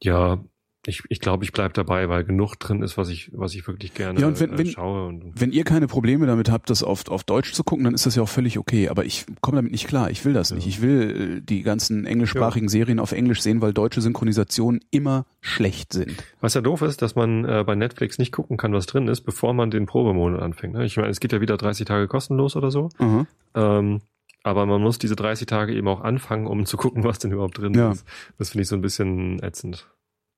[0.03, 0.43] ja,
[0.85, 3.95] ich, ich glaube, ich bleib dabei, weil genug drin ist, was ich, was ich wirklich
[3.95, 5.07] gerne Ja, und wenn- äh, wenn- schaue.
[5.07, 8.05] Und, Wenn ihr keine Probleme damit habt, das auf, auf Deutsch zu gucken, dann ist
[8.05, 8.88] das ja auch völlig okay.
[8.88, 10.11] Aber ich komme damit nicht klar.
[10.11, 10.57] Ich will das Ja.
[10.57, 10.66] nicht.
[10.66, 15.92] Ich will äh, die ganzen englischsprachigen Serien auf Englisch sehen, weil deutsche Synchronisationen immer schlecht
[15.92, 16.14] sind.
[16.40, 19.21] Was ja doof ist, dass man äh, bei Netflix nicht gucken kann, was drin ist,
[19.21, 20.75] bevor man den Probemonat anfängt.
[20.75, 20.85] Ne?
[20.85, 22.88] Ich meine, es geht ja wieder 30 Tage kostenlos oder so.
[22.99, 23.27] Aha.
[23.55, 24.01] Ähm,
[24.42, 27.59] aber man muss diese 30 Tage eben auch anfangen, um zu gucken, was denn überhaupt
[27.59, 27.92] drin Ja.
[27.92, 28.05] ist.
[28.38, 29.87] Das finde ich so ein bisschen ätzend.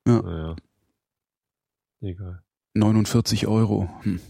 [0.07, 0.21] Ja.
[0.23, 0.57] Naja.
[2.01, 2.43] Egal.
[2.75, 3.89] 49 Euro.
[4.03, 4.21] Hm.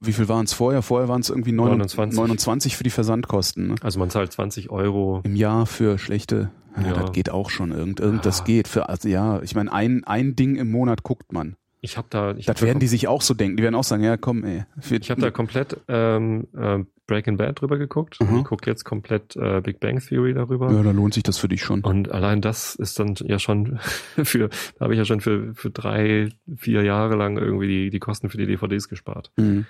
[0.00, 0.82] Wie viel waren es vorher?
[0.82, 1.96] Vorher waren es irgendwie 29.
[1.96, 2.16] 29.
[2.18, 3.68] 29 für die Versandkosten.
[3.68, 3.74] Ne?
[3.80, 5.20] Also man zahlt 20 Euro.
[5.24, 6.50] Im Jahr für schlechte.
[6.76, 6.92] Ja, Ja.
[6.92, 7.72] Das geht auch schon.
[7.72, 8.44] Irgend, irgend das Ja.
[8.44, 8.68] geht.
[8.68, 11.56] Für, also ja, ich meine, ein, ein Ding im Monat guckt man.
[11.80, 13.56] Ich habe da, ich Das hab da werden kom- die sich auch so denken.
[13.56, 14.64] Die werden auch sagen, ja komm, ey.
[14.90, 18.18] Ich habe da komplett ähm, äh, Breaking Bad drüber geguckt.
[18.20, 18.38] Mhm.
[18.38, 20.72] Ich gucke jetzt komplett äh, Big Bang Theory darüber.
[20.72, 21.82] ja, da lohnt sich das für dich schon.
[21.82, 23.78] Und allein das ist dann ja schon
[24.24, 27.98] für, da habe ich ja schon für, für drei, vier Jahre lang irgendwie die, die
[28.00, 29.30] Kosten für die DVDs gespart.
[29.36, 29.66] Mhm.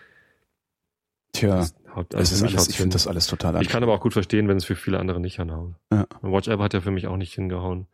[1.32, 4.00] Tja, Das haut- es ist alles, ich finde das alles total Ich kann aber auch
[4.00, 5.76] gut verstehen, wenn es für viele andere nicht hinhauen.
[5.92, 6.06] Ja.
[6.22, 7.86] Watch Ever hat ja für mich auch nicht hingehauen.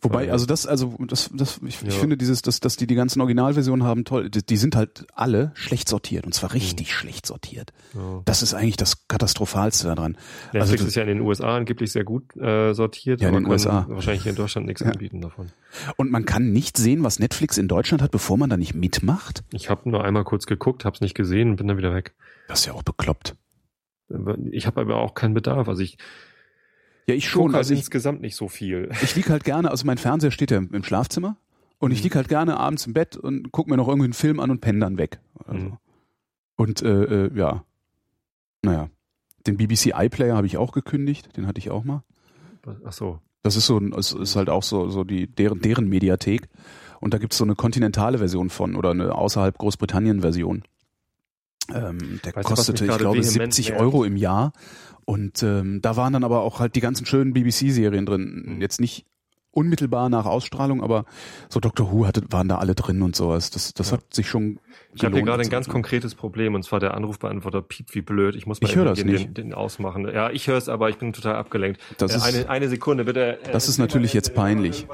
[0.00, 1.98] Wobei, also das, also das, das, ich, ich Ja.
[1.98, 4.30] finde dieses, dass, dass die die ganzen Originalversionen haben, toll.
[4.30, 7.72] Die, die sind halt alle schlecht sortiert und zwar richtig schlecht sortiert.
[7.94, 8.22] Ja.
[8.24, 10.12] Das ist eigentlich das Katastrophalste daran.
[10.52, 13.46] Netflix Also ist ja in den USA angeblich sehr gut äh, sortiert, Ja, in den
[13.46, 13.86] USA.
[13.88, 14.92] wahrscheinlich in Deutschland nichts Ja.
[14.92, 15.48] anbieten davon.
[15.96, 19.42] Und man kann nicht sehen, was Netflix in Deutschland hat, bevor man da nicht mitmacht.
[19.52, 22.14] Ich habe nur einmal kurz geguckt, habe es nicht gesehen und bin dann wieder weg.
[22.46, 23.34] Das ist ja auch bekloppt.
[24.52, 25.68] Ich habe aber auch keinen Bedarf.
[25.68, 25.98] Also ich
[27.08, 27.46] Ja, ich gucke schon.
[27.52, 28.90] halt Also ich, insgesamt nicht so viel.
[29.02, 31.36] ich lieg halt gerne, also mein Fernseher steht ja im, im Schlafzimmer
[31.78, 32.02] und ich Mhm.
[32.04, 34.60] lieg halt gerne abends im Bett und guck mir noch irgendwie einen Film an und
[34.60, 35.18] penne dann weg.
[35.46, 35.58] Also.
[35.64, 35.76] Mhm.
[36.56, 37.64] Und äh, äh, ja,
[38.62, 38.88] naja.
[39.46, 42.02] Den BBC iPlayer habe ich auch gekündigt, den hatte ich auch mal.
[42.84, 43.20] Ach so.
[43.42, 46.48] Das ist so, es ist halt auch so, so die deren, deren Mediathek.
[47.00, 50.64] Und da gibt's so eine kontinentale Version von oder eine außerhalb Großbritannien-Version.
[51.74, 53.80] Ähm, der Weißt kostete, ich glaube, vehement 70 nervt?
[53.82, 54.52] Euro im Jahr.
[55.04, 58.42] Und ähm, da waren dann aber auch halt die ganzen schönen BBC-Serien drin.
[58.56, 58.60] Mhm.
[58.60, 59.06] Jetzt nicht
[59.50, 61.04] unmittelbar nach Ausstrahlung, aber
[61.48, 63.50] so Doctor Who hatte, waren da alle drin und sowas.
[63.50, 63.96] Das, das Ja.
[63.96, 64.60] hat sich schon
[64.94, 68.02] Ich habe hier gerade ein ganz zu- konkretes Problem und zwar der Anrufbeantworter piept wie
[68.02, 68.36] blöd.
[68.36, 69.06] Ich muss mal Ich den.
[69.08, 70.06] Den, den ausmachen.
[70.06, 71.80] Ja, ich höre es, aber ich bin total abgelenkt.
[71.96, 73.40] Das Äh, ist- eine, eine Sekunde bitte.
[73.42, 74.86] Äh, Das ist natürlich jetzt peinlich.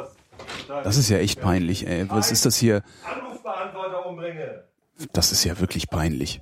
[0.82, 2.06] Das ist ja echt peinlich, ey.
[2.08, 2.82] Was ist das hier?
[3.04, 4.64] Anrufbeantworter umbringe.
[5.12, 6.40] Das ist ja wirklich peinlich.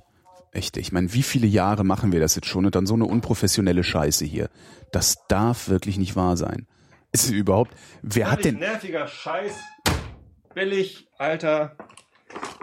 [0.53, 3.05] Echt, ich meine, wie viele Jahre machen wir das jetzt schon und dann so eine
[3.05, 4.49] unprofessionelle Scheiße hier?
[4.91, 6.67] Das darf wirklich nicht wahr sein.
[7.11, 9.53] Ist es überhaupt, wer hat denn, nerviger Scheiß.
[10.55, 11.75] Billig, alter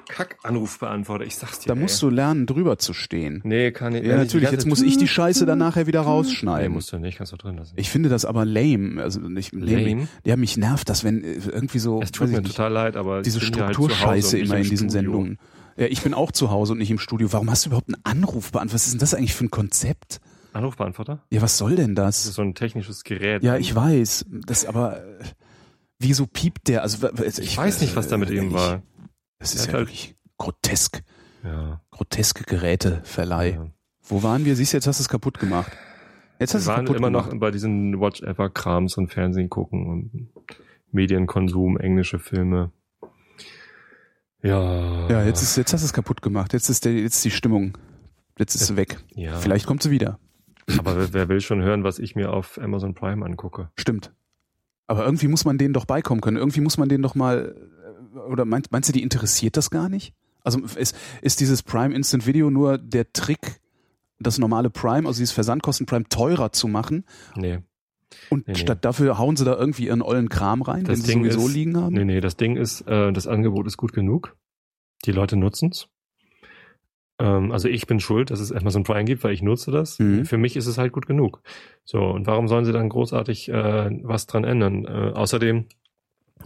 [0.08, 1.24] Kack-Anrufbeantworter.
[1.24, 1.68] Ich sag's dir.
[1.68, 3.40] da musst du lernen, drüber zu stehen.
[3.44, 4.04] Nee, kann ich.
[4.04, 6.72] Ja, natürlich, jetzt muss ich die Scheiße dann nachher wieder Nee, rausschneiden.
[6.72, 7.74] musst du nicht, kannst du drin lassen.
[7.76, 9.02] Ich finde das aber lame.
[9.02, 9.84] Also nicht lame.
[9.84, 10.08] Lame?
[10.24, 13.22] Ja, mich nervt das, wenn äh, irgendwie so es tut mir nicht, total leid, aber
[13.22, 15.12] diese halt Strukturscheiße nicht immer im in diesen Studio.
[15.12, 15.38] Sendungen.
[15.80, 17.32] Ja, ich bin auch zu Hause und nicht im Studio.
[17.32, 18.74] Warum hast du überhaupt einen Anrufbeantworter?
[18.74, 20.20] Was ist denn das eigentlich für ein Konzept?
[20.52, 21.24] Anrufbeantworter?
[21.30, 22.34] Ja, was soll denn Das ist das?
[22.34, 23.42] so ein technisches Gerät.
[23.42, 24.26] Ja, ich weiß.
[24.46, 25.24] Das aber äh,
[25.98, 26.82] wieso piept der?
[26.82, 28.82] Also w- w- Ich weiß nicht, was da mit äh, ihm ich- war.
[29.38, 31.02] Das ist ja halt- wirklich grotesk.
[31.44, 31.80] Ja.
[31.90, 33.50] Groteske Geräteverleih.
[33.54, 33.66] ja.
[34.06, 34.56] Wo waren wir?
[34.56, 35.72] Siehst du, jetzt hast du es kaputt gemacht.
[36.38, 37.32] Jetzt hast Wir waren kaputt immer gemacht.
[37.32, 40.28] noch bei diesen Watch-Ever-Krams und Fernsehen gucken und
[40.92, 42.72] Medienkonsum, englische Filme.
[44.42, 45.08] Ja.
[45.08, 46.52] Ja, jetzt ist jetzt hast du es kaputt gemacht.
[46.52, 47.76] Jetzt ist der jetzt ist die Stimmung.
[48.38, 48.98] Jetzt ist sie weg.
[49.14, 49.36] Ja.
[49.36, 50.18] Vielleicht kommt sie wieder.
[50.78, 53.70] Aber wer, wer will schon hören, was ich mir auf Amazon Prime angucke?
[53.76, 54.12] Stimmt.
[54.86, 56.36] Aber irgendwie muss man denen doch beikommen können.
[56.36, 57.54] Irgendwie muss man denen doch mal
[58.14, 60.14] äh, oder meinst, meinst du, die interessiert das gar nicht?
[60.42, 63.60] Also ist, ist dieses Prime Instant Video nur der Trick,
[64.18, 67.04] das normale Prime, also dieses Versandkosten Prime teurer zu machen
[67.36, 67.58] Nee.
[68.28, 68.58] Und Nee, nee.
[68.58, 71.46] statt dafür hauen sie da irgendwie ihren ollen Kram rein, Das den sie Ding sowieso
[71.48, 71.94] ist- liegen haben?
[71.94, 74.36] Nee, nee, das Ding ist, äh, das Angebot ist gut genug.
[75.06, 75.88] Die Leute nutzen's.
[77.18, 79.98] Ähm, also ich bin schuld, dass es Amazon Prime gibt, weil ich nutze das.
[79.98, 80.24] Mhm.
[80.24, 81.42] Für mich ist es halt gut genug.
[81.84, 84.84] So, und warum sollen sie dann großartig äh, was dran ändern?
[84.86, 85.66] Äh, außerdem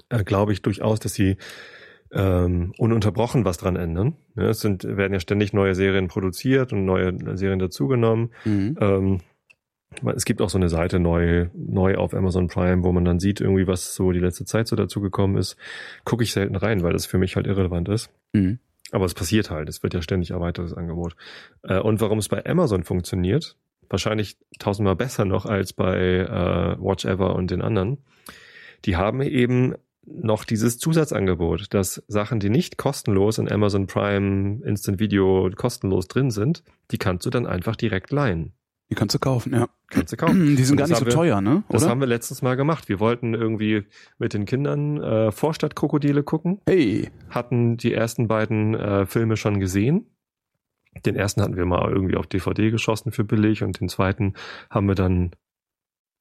[0.09, 1.37] äh, glaube ich durchaus, dass sie
[2.13, 4.17] ähm, ununterbrochen was dran ändern.
[4.37, 8.31] Ja, es sind, werden ja ständig neue Serien produziert und neue Serien dazugenommen.
[8.45, 8.77] Mhm.
[8.81, 9.21] Ähm,
[10.15, 13.41] es gibt auch so eine Seite neu, neu auf Amazon Prime, wo man dann sieht
[13.41, 15.57] irgendwie, was so die letzte Zeit so dazugekommen ist.
[16.05, 18.11] Gucke ich selten rein, weil das für mich halt irrelevant ist.
[18.33, 18.59] Mhm.
[18.91, 19.69] Aber es passiert halt.
[19.69, 21.17] Es wird ja ständig erweitertes Angebot.
[21.63, 23.57] Äh, und warum es bei Amazon funktioniert,
[23.89, 27.99] wahrscheinlich tausendmal besser noch als bei äh, Watch Ever und den anderen.
[28.85, 29.75] Die haben eben
[30.07, 36.31] noch dieses Zusatzangebot, dass Sachen, die nicht kostenlos in Amazon Prime Instant Video kostenlos drin
[36.31, 38.53] sind, die kannst du dann einfach direkt leihen.
[38.95, 39.67] Die kannst du kaufen, ja.
[39.89, 40.55] Kannst du kaufen.
[40.57, 41.65] Die sind gar das nicht so wir- teuer, ne?
[41.69, 41.91] Das Oder?
[41.91, 42.89] haben wir letztens mal gemacht.
[42.89, 43.87] Wir wollten irgendwie
[44.19, 50.07] mit den Kindern äh, Vorstadtkrokodile gucken, hey, hatten die ersten beiden äh, Filme schon gesehen.
[51.05, 54.35] Den ersten hatten wir mal irgendwie auf DVD geschossen für billig und den zweiten
[54.71, 55.33] haben wir dann,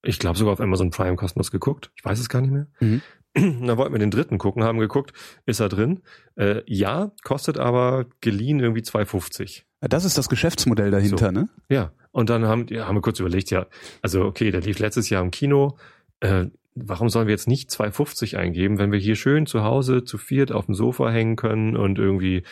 [0.03, 1.91] ich glaube sogar auf Amazon Prime kostenlos geguckt.
[1.95, 2.67] Ich weiß es gar nicht mehr.
[2.79, 3.01] Mhm.
[3.36, 5.12] Dann wollten wir den dritten gucken, haben geguckt,
[5.47, 6.01] ist er drin?
[6.36, 9.63] Äh, ja, kostet aber geliehen irgendwie 2,50.
[9.81, 11.31] das ist das Geschäftsmodell dahinter, So.
[11.31, 11.49] ne?
[11.67, 13.65] Ja, und dann haben, ja, haben wir kurz überlegt, ja,
[14.02, 15.78] also okay, der lief letztes Jahr im Kino.
[16.21, 16.45] Äh,
[16.76, 20.52] warum sollen wir jetzt nicht 2,50 eingeben, wenn wir hier schön zu Hause zu viert
[20.52, 22.43] auf dem Sofa hängen können und irgendwie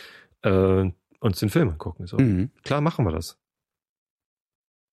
[0.42, 2.08] äh, uns den Film angucken?
[2.08, 2.18] So.
[2.18, 2.50] Mhm.
[2.64, 3.38] Klar machen wir das.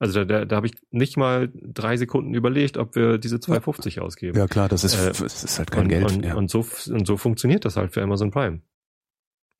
[0.00, 4.00] Also da, da, da habe ich nicht mal drei Sekunden überlegt, ob wir diese 2,50
[4.00, 4.38] ausgeben.
[4.38, 6.12] Ja klar, das ist, Äh, das ist halt kein und, Geld.
[6.12, 6.34] Und, ja.
[6.34, 8.60] und, so, und so funktioniert das halt für Amazon Prime.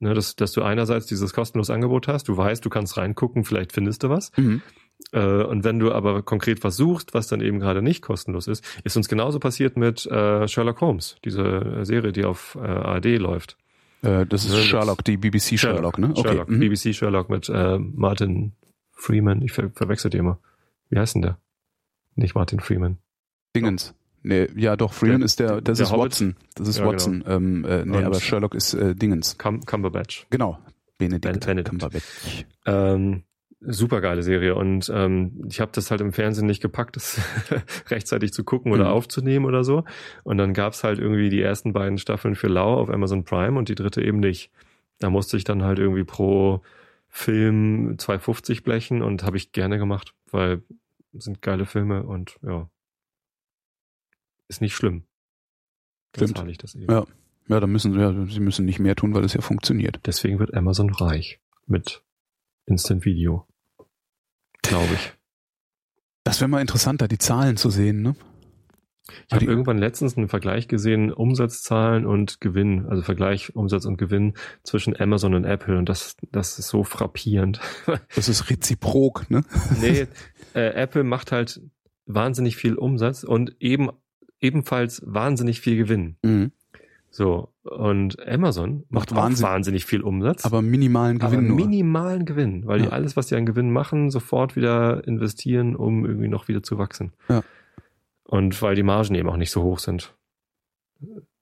[0.00, 3.72] Ne, dass, dass du einerseits dieses kostenlose Angebot hast, du weißt, du kannst reingucken, vielleicht
[3.72, 4.30] findest du was.
[4.36, 4.62] mhm.
[5.12, 8.64] Äh, und wenn du aber konkret was suchst, was dann eben gerade nicht kostenlos ist,
[8.84, 13.56] ist uns genauso passiert mit äh, Sherlock Holmes, diese äh, Serie, die auf ARD läuft.
[14.02, 16.10] das ist Sherlock, die BBC Sherlock, ne?
[16.10, 16.22] Okay.
[16.22, 16.60] Sherlock, mhm.
[16.60, 18.52] BBC Sherlock mit Martin
[18.92, 19.42] Freeman.
[19.42, 20.38] Ich ver verwechsel die immer.
[20.90, 21.38] Wie heißt denn der?
[22.14, 22.98] Nicht Martin Freeman.
[23.56, 23.94] Dingens.
[24.22, 26.04] Nee, ja doch, Freeman Der- ist der, das der ist Hobbit.
[26.12, 26.36] Watson.
[26.56, 26.92] Das ist Ja, genau.
[26.92, 27.24] Watson.
[27.26, 29.38] Ähm, äh, nee, Und- aber Sherlock ist äh, Dingens.
[29.38, 30.26] Cum Cumberbatch.
[30.30, 30.58] Genau.
[30.98, 31.68] Benedict, Benedict.
[31.68, 32.44] Cumberbatch.
[32.66, 33.22] Ähm,
[33.60, 37.20] super geile Serie und ähm, ich habe das halt im Fernsehen nicht gepackt, das
[37.90, 38.90] rechtzeitig zu gucken oder Mhm.
[38.90, 39.84] aufzunehmen oder so.
[40.22, 43.68] Und dann gab's halt irgendwie die ersten beiden Staffeln für Lau auf Amazon Prime und
[43.68, 44.50] die dritte eben nicht.
[45.00, 46.62] Da musste ich dann halt irgendwie pro
[47.08, 50.62] Film 2,50 blechen und habe ich gerne gemacht, weil
[51.16, 52.68] es sind geile Filme und ja.
[54.48, 55.04] Ist nicht schlimm.
[56.12, 56.38] Dann Stimmt.
[56.38, 56.90] zahle ich das eben.
[56.92, 57.04] Ja.
[57.48, 60.00] Ja, dann müssen sie, ja, sie müssen nicht mehr tun, weil es ja funktioniert.
[60.04, 62.02] Deswegen wird Amazon reich mit
[62.66, 63.46] Instant Video.
[64.62, 65.12] Glaube ich.
[66.24, 68.14] Das wäre mal interessant, da die Zahlen zu sehen, ne?
[69.26, 74.34] Ich habe irgendwann letztens einen Vergleich gesehen, Umsatzzahlen und Gewinn, also Vergleich Umsatz und Gewinn
[74.62, 77.60] zwischen Amazon und Apple und das, das ist so frappierend.
[78.14, 79.42] Das ist reziprok, ne?
[79.80, 80.06] nee,
[80.54, 81.60] äh, Apple macht halt
[82.06, 83.90] wahnsinnig viel Umsatz und eben
[84.40, 86.16] ebenfalls wahnsinnig viel Gewinn.
[86.22, 86.52] Mhm.
[87.10, 90.44] So, und Amazon macht, Macht Wahnsinn- wahnsinnig viel Umsatz.
[90.44, 91.56] Aber minimalen aber Gewinn nur.
[91.56, 92.90] minimalen Gewinn, weil die Ja.
[92.92, 97.12] alles, was die an Gewinn machen, sofort wieder investieren, um irgendwie noch wieder zu wachsen.
[97.28, 97.42] Ja.
[98.24, 100.14] Und weil die Margen eben auch nicht so hoch sind.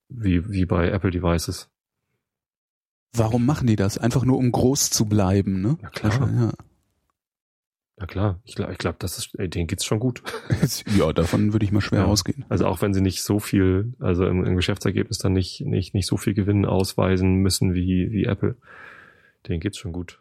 [0.09, 1.69] Wie, wie bei Apple Devices.
[3.13, 3.99] Warum machen die das?
[3.99, 5.79] Einfach nur, um groß zu bleiben, ne?
[5.83, 6.31] Ja, klar.
[6.33, 6.53] Ja.
[7.99, 10.23] Na klar, ich glaube, ich glaub, das ist, denen geht's schon gut.
[10.99, 12.05] ja, davon würde ich mal schwer Ja.
[12.05, 12.45] ausgehen.
[12.51, 16.07] Also auch wenn sie nicht so viel, also im, im Geschäftsergebnis dann nicht, nicht, nicht
[16.07, 18.57] so viel Gewinn ausweisen müssen wie, wie Apple.
[19.49, 20.21] Denen geht's schon gut.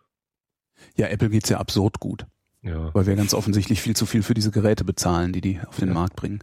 [0.96, 2.26] Ja, Apple geht's ja absurd gut,
[2.62, 2.94] Ja.
[2.96, 5.90] weil wir ganz offensichtlich viel zu viel für diese Geräte bezahlen, die die auf den
[5.90, 5.94] Ja.
[5.96, 6.40] Markt bringen.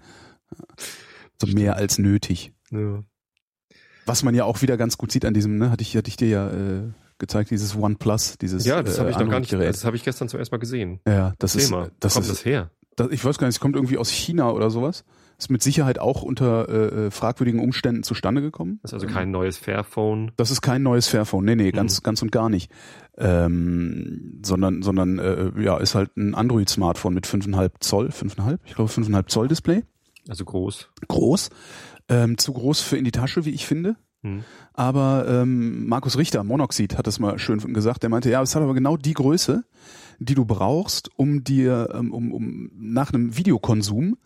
[1.41, 2.53] So mehr als nötig.
[2.71, 3.03] ja.
[4.05, 6.17] Was man ja auch wieder ganz gut sieht an diesem, ne, hatte ich, hatte ich
[6.17, 6.91] dir ja äh,
[7.23, 10.05] gezeigt, dieses OnePlus, dieses Ja, das äh, habe ich noch gar nicht, das habe ich
[10.05, 11.01] gestern zum ersten Mal gesehen.
[11.07, 11.89] Ja, das ist, Thema.
[12.01, 12.71] das Kommt ist, das her?
[12.97, 15.05] das, ich weiß gar nicht, es kommt irgendwie aus China oder sowas.
[15.39, 18.79] Ist mit Sicherheit auch unter äh, äh, fragwürdigen Umständen zustande gekommen.
[18.83, 20.31] Das ist also kein neues Fairphone.
[20.37, 21.45] Das ist kein neues Fairphone.
[21.45, 21.73] Nee, nee, Mhm.
[21.73, 22.71] ganz, ganz und gar nicht.
[23.19, 28.59] Ähm, sondern, sondern, äh, ja, ist halt ein Android-Smartphone mit 5,5 Zoll, 5,5?
[28.65, 29.85] Ich glaube 5,5 Zoll Display.
[30.29, 30.89] Also groß.
[31.09, 31.51] Groß.
[32.09, 33.97] Ähm, zu groß für in die Tasche, wie ich finde.
[34.23, 34.45] Hm.
[34.73, 38.03] Aber ähm, Markus Richter, Monoxid, hat das mal schön gesagt.
[38.03, 39.65] Der meinte, ja, es hat aber genau die Größe,
[40.19, 44.17] die du brauchst, um dir, ähm, um, um nach einem Videokonsum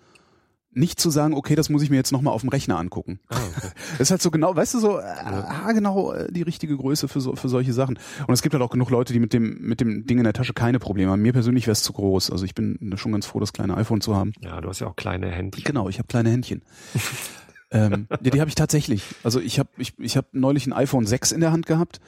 [0.77, 3.19] nicht zu sagen, okay, das muss ich mir jetzt nochmal auf dem Rechner angucken.
[3.29, 3.69] Ah, okay.
[3.93, 7.23] Das ist halt so genau, weißt du, so äh, genau äh, die richtige Größe für,
[7.23, 7.99] so, für solche Sachen.
[8.27, 10.35] Und es gibt halt auch genug Leute, die mit dem, mit dem Ding in der
[10.35, 11.23] Tasche keine Probleme haben.
[11.23, 12.31] Mir persönlich wäre es zu groß.
[12.31, 14.35] Also ich bin schon ganz froh, das kleine iPhone zu haben.
[14.43, 15.59] Ja, du hast ja auch kleine Hände.
[15.63, 16.61] Genau, ich habe kleine Händchen.
[17.71, 19.03] ähm, ja, die habe ich tatsächlich.
[19.25, 22.01] Also ich habe ich, ich hab neulich ein iPhone 6 in der Hand gehabt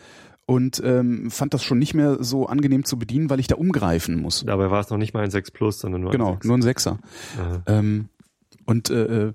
[0.46, 4.20] und ähm, fand das schon nicht mehr so angenehm zu bedienen, weil ich da umgreifen
[4.20, 4.44] muss.
[4.46, 6.46] Dabei war es noch nicht mal ein 6 Plus, sondern nur Genau, ein 6.
[6.46, 6.98] nur ein Sechser.
[7.38, 7.62] Aha.
[7.66, 8.09] Ähm,
[8.66, 9.32] und äh, äh,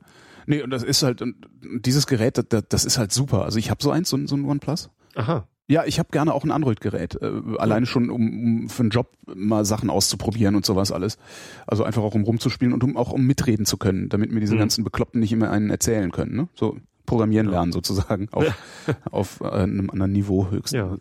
[0.48, 3.44] nee, und das ist halt und dieses Gerät, das, das ist halt super.
[3.46, 4.90] Also ich habe so eins, so, ein- so ein OnePlus.
[5.16, 5.48] Aha.
[5.68, 7.16] Ja, ich habe gerne auch ein Android-Gerät.
[7.22, 11.18] Äh, alleine schon, um, um für einen Job mal Sachen auszuprobieren und sowas alles.
[11.66, 14.56] Also einfach auch um rumzuspielen und um auch um mitreden zu können, damit mir diese
[14.56, 14.60] Mhm.
[14.60, 16.36] ganzen Bekloppten nicht immer einen erzählen können.
[16.36, 16.50] Ne?
[16.54, 18.46] So programmieren lernen sozusagen auf,
[19.12, 20.72] auf äh, einem anderen Niveau höchstens.
[20.72, 20.98] Ja.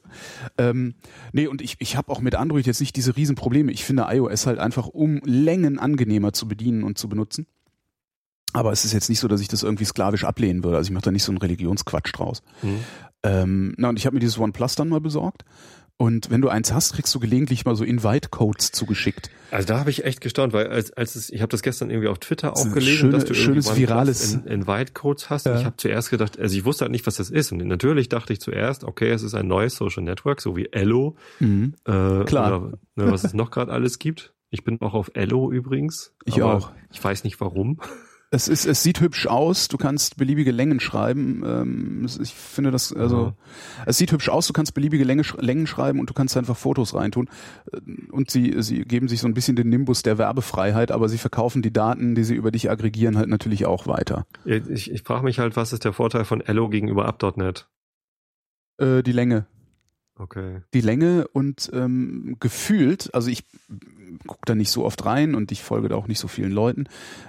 [0.58, 0.94] Ähm,
[1.32, 3.72] nee, und ich, ich habe auch mit Android jetzt nicht diese riesen Probleme.
[3.72, 7.46] Ich finde iOS halt einfach um Längen angenehmer zu bedienen und zu benutzen.
[8.52, 10.76] Aber es ist jetzt nicht so, dass ich das irgendwie sklavisch ablehnen würde.
[10.76, 12.42] Also ich mache da nicht so einen Religionsquatsch draus.
[12.62, 12.78] Mhm.
[13.22, 15.44] Ähm, na, und ich habe mir dieses OnePlus dann mal besorgt.
[15.98, 19.30] Und wenn du eins hast, kriegst du gelegentlich mal so Invite-Codes zugeschickt.
[19.52, 22.08] Also da habe ich echt gestaunt, weil als, als es, ich habe das gestern irgendwie
[22.08, 25.46] auf Twitter auch gelesen, schöne- dass du schönes irgendwie virales- in, Invite-Codes hast.
[25.46, 25.56] Ja.
[25.60, 27.52] Ich habe zuerst gedacht, also ich wusste halt nicht, was das ist.
[27.52, 31.14] Und natürlich dachte ich zuerst, okay, es ist ein neues Social Network, so wie Ello.
[31.38, 31.74] Mhm.
[31.84, 32.62] Äh, Klar.
[32.62, 34.32] Oder, ne, was es noch gerade alles gibt.
[34.50, 36.12] Ich bin auch auf Ello übrigens.
[36.24, 36.72] Ich aber auch.
[36.90, 37.78] Ich weiß nicht warum.
[38.34, 39.68] Es ist, es sieht hübsch aus.
[39.68, 41.42] Du kannst beliebige Längen schreiben.
[41.44, 43.34] Ähm, ich finde das, also,
[43.84, 44.46] es sieht hübsch aus.
[44.46, 47.28] Du kannst beliebige Länge, Längen schreiben und du kannst einfach Fotos reintun.
[47.70, 47.80] Äh,
[48.10, 51.60] Und sie, sie geben sich so ein bisschen den Nimbus der Werbefreiheit, aber sie verkaufen
[51.60, 54.26] die Daten, die sie über dich aggregieren, halt natürlich auch weiter.
[54.46, 57.68] Ich, ich frage mich halt, was ist der Vorteil von Ello gegenüber App.net?
[58.78, 59.46] Äh, die Länge.
[60.22, 60.60] Okay.
[60.72, 63.44] die Länge und ähm, gefühlt, also ich
[64.26, 66.84] gucke da nicht so oft rein und ich folge da auch nicht so vielen Leuten,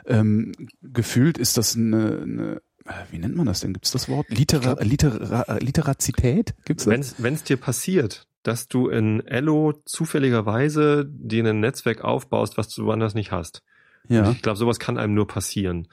[0.06, 3.74] ähm, gefühlt ist das eine, eine äh, wie nennt man das denn?
[3.74, 4.30] Gibt es das Wort?
[4.30, 6.54] Litera, Litera, Literazität?
[6.66, 7.16] Gibt's das?
[7.18, 12.86] Wenn es dir passiert, dass du in Ello zufälligerweise dir ein Netzwerk aufbaust, was du
[12.86, 13.64] woanders nicht hast.
[14.10, 14.32] Ja.
[14.32, 15.88] Ich glaube, sowas kann einem nur passieren.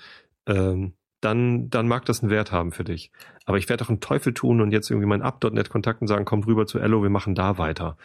[0.46, 3.11] Ähm, dann, dann mag das einen Wert haben für dich.
[3.47, 6.66] Aber ich werde doch einen Teufel tun und jetzt irgendwie meinen Up.net-Kontakten sagen, komm rüber
[6.66, 7.97] zu Ello, wir machen da weiter.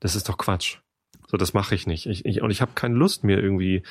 [0.00, 0.78] Das ist doch Quatsch.
[1.26, 2.06] So, das mache ich nicht.
[2.06, 3.82] Ich, ich, und ich habe keine Lust, mir irgendwie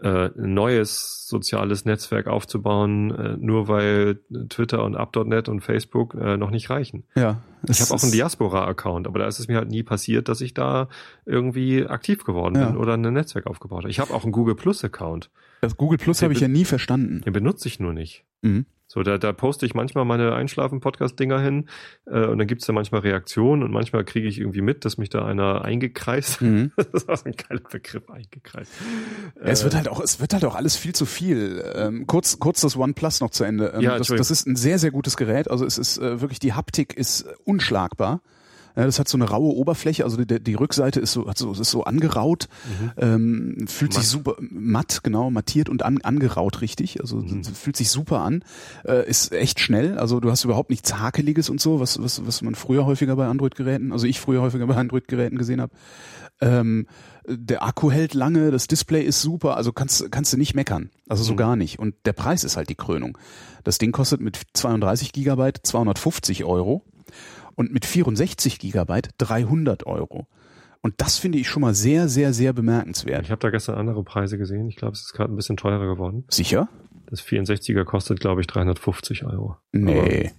[0.00, 6.36] äh, ein neues soziales Netzwerk aufzubauen, äh, nur weil Twitter und Up.net und Facebook äh,
[6.36, 7.04] noch nicht reichen.
[7.14, 7.40] Ja.
[7.68, 10.52] Ich habe auch einen Diaspora-Account, aber da ist es mir halt nie passiert, dass ich
[10.52, 10.88] da
[11.24, 12.66] irgendwie aktiv geworden Ja.
[12.66, 13.90] bin oder ein Netzwerk aufgebaut habe.
[13.90, 15.30] Ich habe auch einen Google Plus-Account.
[15.64, 17.22] Das Google Plus habe ich ja nie verstanden.
[17.22, 18.24] Den benutze ich nur nicht.
[18.42, 18.66] Mhm.
[18.86, 21.68] So, da, da poste ich manchmal meine Einschlafen-Podcast-Dinger hin
[22.06, 25.08] äh, und dann gibt's da manchmal Reaktionen und manchmal kriege ich irgendwie mit, dass mich
[25.08, 26.70] da einer eingekreist Mhm.
[26.92, 28.70] Das war so ein geiler Begriff, eingekreist.
[29.36, 31.64] Ja, es Äh, wird halt auch, es wird halt auch alles viel zu viel.
[31.74, 33.72] Ähm, kurz, kurz das OnePlus noch zu Ende.
[33.74, 35.50] Ähm, Ja, das, das ist ein sehr, sehr gutes Gerät.
[35.50, 38.20] Also es ist äh, wirklich die Haptik ist äh, unschlagbar.
[38.76, 41.52] Ja, das hat so eine raue Oberfläche, also die, die Rückseite ist so, hat so,
[41.52, 42.48] ist so angeraut,
[42.96, 44.10] ähm, fühlt sich Matt.
[44.10, 47.44] super matt, genau, mattiert und an, angeraut richtig, also Mhm.
[47.44, 48.42] fühlt sich super an,
[48.84, 52.42] äh, ist echt schnell, also du hast überhaupt nichts Hakeliges und so, was, was, was
[52.42, 55.72] man früher häufiger bei Android-Geräten, also ich früher häufiger bei Android-Geräten gesehen habe.
[56.40, 56.86] Ähm,
[57.28, 60.90] der Akku hält lange, das Display ist super, also kannst, kannst du nicht meckern.
[61.08, 61.36] Also so Mhm.
[61.36, 61.78] gar nicht.
[61.78, 63.16] Und der Preis ist halt die Krönung.
[63.62, 66.84] Das Ding kostet mit 32 Gigabyte 250 Euro
[67.54, 70.26] und mit 64 Gigabyte 300 Euro.
[70.82, 73.24] Und das finde ich schon mal sehr, sehr, sehr bemerkenswert.
[73.24, 74.68] Ich habe da gestern andere Preise gesehen.
[74.68, 76.24] Ich glaube, es ist gerade ein bisschen teurer geworden.
[76.28, 76.68] Sicher?
[77.06, 79.56] Das 64er kostet, glaube ich, 350 Euro.
[79.72, 80.32] Nee.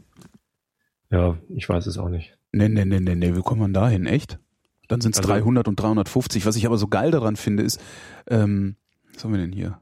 [1.09, 2.37] Ja, ich weiß es auch nicht.
[2.51, 3.35] Nee, nee, nee, nee, nee.
[3.35, 4.05] Wie kommt man da hin?
[4.05, 4.39] Echt?
[4.87, 6.45] Dann sind es Also- 300 und 350.
[6.45, 7.81] Was ich aber so geil daran finde, ist,
[8.27, 8.75] ähm,
[9.13, 9.79] was haben wir denn hier?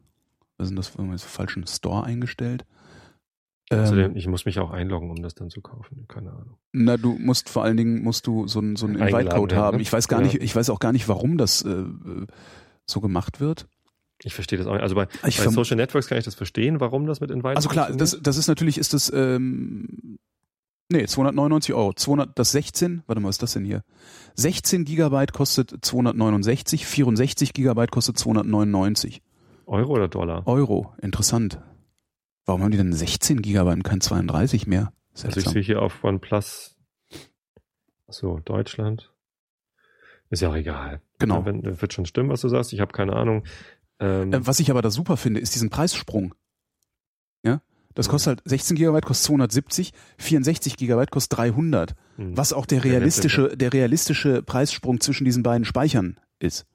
[0.57, 0.97] Was denn das?
[0.97, 2.65] Haben wir jetzt falschen Store eingestellt?
[3.71, 6.05] Außerdem, Ähm, ich muss mich auch einloggen, um das dann zu kaufen.
[6.07, 6.57] Keine Ahnung.
[6.73, 9.77] na, du musst vor allen Dingen musst du so einen so einen Invite-Code haben.
[9.77, 9.81] ne?
[9.83, 10.25] Ich weiß gar Ja.
[10.27, 11.83] nicht, ich weiß auch gar nicht, warum das äh,
[12.85, 13.67] so gemacht wird.
[14.23, 14.83] Ich verstehe das auch nicht.
[14.83, 17.91] Also bei, bei Social Networks kann ich das verstehen, warum das mit Invite Also klar,
[17.91, 20.17] das, das ist natürlich, ist das, ähm,
[20.89, 21.93] nee, 299 Euro.
[21.93, 23.83] 200, das 16, warte mal, was ist das denn hier?
[24.35, 29.21] 16 Gigabyte kostet 269, 64 Gigabyte kostet 299
[29.65, 30.45] Euro oder Dollar?
[30.47, 30.93] Euro.
[31.01, 31.59] Interessant.
[32.45, 34.91] Warum haben die denn 16 Gigabyte und kein 32 mehr?
[35.13, 35.53] Also ich Seltsam.
[35.53, 36.75] sehe hier auf OnePlus,
[38.09, 39.11] so Deutschland.
[40.29, 41.01] Ist ja auch egal.
[41.19, 41.45] Genau.
[41.45, 42.73] Wenn, wird schon stimmen, was du sagst.
[42.73, 43.45] Ich habe keine Ahnung.
[43.99, 46.33] Ähm, Äh, was ich aber da super finde, ist diesen Preissprung.
[47.43, 47.61] Ja?
[47.93, 51.95] Das kostet halt 16 Gigabyte kostet 270, 64 Gigabyte kostet 300.
[52.15, 52.35] hm.
[52.35, 56.65] Was auch der Der realistische, der realistische Preissprung zwischen diesen beiden Speichern ist.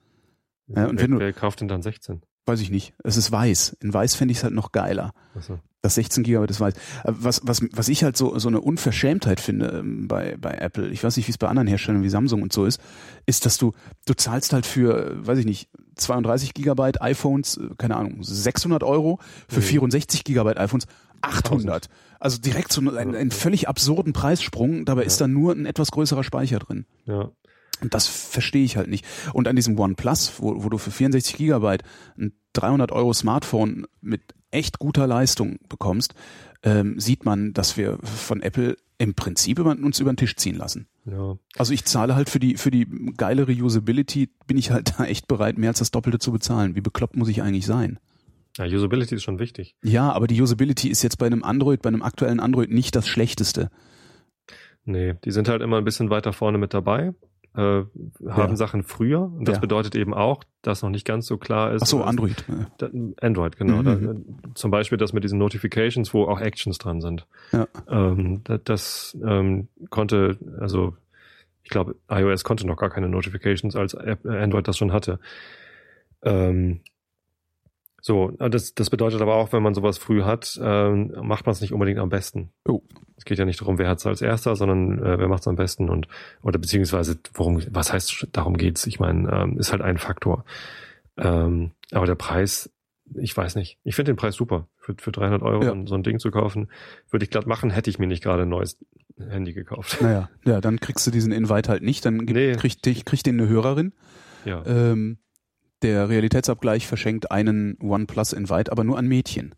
[0.69, 2.23] Ja, und wer, wenn du- wer kauft denn dann 16?
[2.49, 2.95] Weiß ich nicht.
[3.05, 3.77] Es ist weiß.
[3.83, 5.13] In weiß fände ich es halt noch geiler.
[5.37, 5.59] Achso.
[5.81, 6.75] Das 16 Gigabyte ist weiß.
[6.75, 6.79] Äh,
[7.21, 11.05] Was, was, was ich halt so, so eine Unverschämtheit finde ähm, bei, bei Apple, ich
[11.05, 12.81] weiß nicht, wie es bei anderen Herstellern wie Samsung und so ist,
[13.27, 13.73] ist, dass du,
[14.07, 18.83] du zahlst halt für, äh, weiß ich nicht, 32 Gigabyte iPhones, äh, keine Ahnung, 600
[18.83, 19.65] Euro, für Mhm.
[19.65, 20.87] 64 Gigabyte iPhones
[21.21, 21.89] 800.
[22.21, 25.27] Also direkt so einen, einen völlig absurden Preissprung, dabei ist Ja.
[25.27, 26.87] da nur ein etwas größerer Speicher drin.
[27.07, 27.31] Ja.
[27.81, 29.05] Und das verstehe ich halt nicht.
[29.33, 31.83] Und an diesem OnePlus, wo, wo du für 64 Gigabyte
[32.19, 36.15] ein 300 Euro Smartphone mit echt guter Leistung bekommst,
[36.63, 40.57] ähm, sieht man, dass wir von Apple Im Prinzip über, uns über den Tisch ziehen
[40.57, 40.89] lassen.
[41.05, 41.37] Ja.
[41.57, 45.29] Also ich zahle halt für die, für die geilere Usability, bin ich halt da echt
[45.29, 46.75] bereit, mehr als das Doppelte zu bezahlen.
[46.75, 47.99] Wie bekloppt muss ich eigentlich sein?
[48.59, 49.77] ja, Usability ist schon wichtig.
[49.83, 53.07] Ja, aber die Usability ist jetzt bei einem Android, bei einem aktuellen Android nicht das
[53.07, 53.71] Schlechteste.
[54.85, 57.15] Nee, die sind halt immer ein bisschen weiter vorne mit dabei,
[57.59, 58.57] äh, haben Ja.
[58.57, 59.21] Sachen früher.
[59.23, 59.61] Und das Ja.
[59.61, 61.83] bedeutet eben auch, dass noch nicht ganz so klar ist.
[61.83, 62.45] Ach so, Android.
[62.79, 62.89] Da,
[63.21, 63.83] Android, genau.
[63.83, 64.25] Mhm.
[64.45, 67.27] Da, zum Beispiel das mit diesen Notifications, wo auch Actions dran sind.
[67.53, 67.67] Ja.
[67.89, 70.97] Ähm, da, das ähm, konnte, also
[71.65, 75.19] ich glaube, iOS konnte noch gar keine Notifications, als äh, Android das schon hatte.
[76.23, 76.81] Ähm,
[78.01, 81.61] so, das, das bedeutet aber auch, wenn man sowas früh hat, ähm, macht man es
[81.61, 82.51] nicht unbedingt am besten.
[82.67, 82.81] Oh.
[83.17, 85.49] Es geht ja nicht darum, wer hat es als erster, sondern äh, wer macht es
[85.49, 86.07] am besten und
[86.43, 88.87] oder beziehungsweise worum, was heißt, darum geht's?
[88.87, 90.45] Ich meine, ähm, ist halt ein Faktor.
[91.17, 92.71] Ähm, aber der Preis,
[93.17, 93.79] ich weiß nicht.
[93.83, 94.69] Ich finde den Preis super.
[94.77, 95.75] Für, für 300 Euro Ja.
[95.87, 96.69] so ein Ding zu kaufen,
[97.11, 98.79] würde ich glatt machen, hätte ich mir nicht gerade ein neues
[99.19, 100.01] Handy gekauft.
[100.01, 102.53] Naja, ja, dann kriegst du diesen Invite halt nicht, dann gibt, Nee.
[102.53, 103.93] kriegt, dich- kriegt den eine Hörerin.
[104.45, 104.65] Ja.
[104.65, 105.19] Ähm,
[105.83, 109.55] der Realitätsabgleich verschenkt einen OnePlus Invite, aber nur an Mädchen.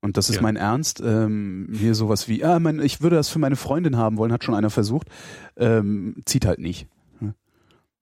[0.00, 0.42] Und das ist Ja.
[0.42, 1.00] mein Ernst.
[1.04, 4.44] Ähm, hier sowas wie, ah, mein, ich würde das für meine Freundin haben wollen, hat
[4.44, 5.08] schon einer versucht.
[5.56, 6.86] Ähm, zieht halt nicht.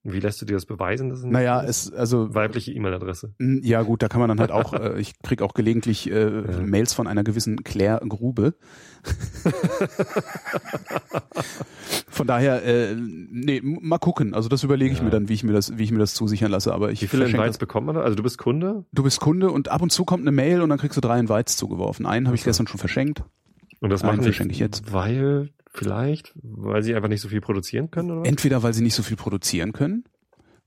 [0.07, 1.09] Wie lässt du dir das beweisen?
[1.09, 1.87] Dass es Naja, ist?
[1.87, 3.33] es, also, weibliche E-Mail-Adresse.
[3.39, 6.61] ja gut, da kann man dann halt auch, äh, ich krieg auch gelegentlich äh, Ja.
[6.61, 8.55] Mails von einer gewissen Claire Grube.
[12.09, 14.35] von daher, äh, nee, mal gucken.
[14.35, 15.05] Also das überlege ich Ja.
[15.05, 16.73] mir dann, wie ich mir das, wie ich mir das zusichern lasse.
[16.75, 18.03] Aber ich Wie viele Invites bekommt man da?
[18.03, 20.69] Also du bist Kunde Du bist Kunde und ab und zu kommt eine Mail und
[20.71, 22.07] dann kriegst du drei Invites zugeworfen.
[22.07, 23.23] Einen habe ich gestern schon verschenkt.
[23.81, 24.93] und das machen verschenke ich jetzt.
[24.93, 28.29] weil vielleicht, weil sie einfach nicht so viel produzieren können oder?
[28.29, 30.05] Entweder weil sie nicht so viel produzieren können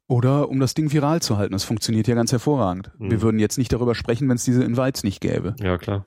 [0.07, 1.53] oder um das Ding viral zu halten.
[1.53, 2.91] Das funktioniert ja ganz hervorragend.
[2.97, 3.11] Mhm.
[3.11, 5.55] Wir würden jetzt nicht darüber sprechen, wenn es diese Invites nicht gäbe.
[5.59, 6.05] Ja, klar.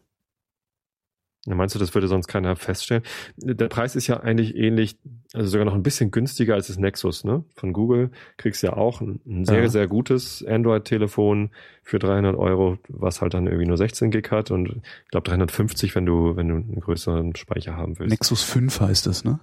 [1.46, 3.02] Meinst du, das würde sonst keiner feststellen?
[3.38, 4.98] Der Preis ist ja eigentlich ähnlich,
[5.32, 7.44] also sogar noch ein bisschen günstiger als das Nexus, ne?
[7.56, 9.68] Von Google kriegst ja auch ein, ein sehr, Ja.
[9.68, 11.50] sehr gutes Android-Telefon
[11.82, 15.94] für 300 Euro, was halt dann irgendwie nur 16 Gig hat und ich glaube 350,
[15.94, 18.10] wenn du, wenn du einen größeren Speicher haben willst.
[18.10, 19.40] Nexus 5 heißt das, ne?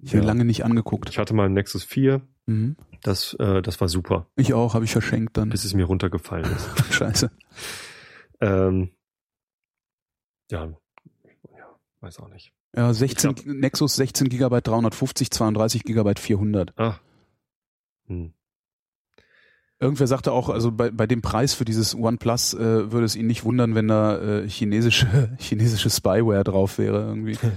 [0.00, 0.26] Ich habe Ja.
[0.28, 1.08] lange nicht angeguckt.
[1.10, 2.76] Ich hatte mal ein Nexus 4, Mhm.
[3.02, 5.48] das, äh, das war super, Ich auch, habe ich verschenkt dann.
[5.48, 6.68] bis es mir runtergefallen ist.
[6.94, 7.32] Scheiße.
[8.40, 8.90] ähm,
[10.52, 10.68] ja,
[12.06, 12.52] weiß auch nicht.
[12.74, 16.72] Ja, 16, Nexus 16 GB 350, 32 GB 400.
[16.78, 16.96] Ah.
[18.06, 18.32] Hm.
[19.78, 23.26] Irgendwer sagte auch, also bei, bei dem Preis für dieses OnePlus äh, würde es ihn
[23.26, 27.36] nicht wundern, wenn da äh, chinesische, chinesische Spyware drauf wäre irgendwie.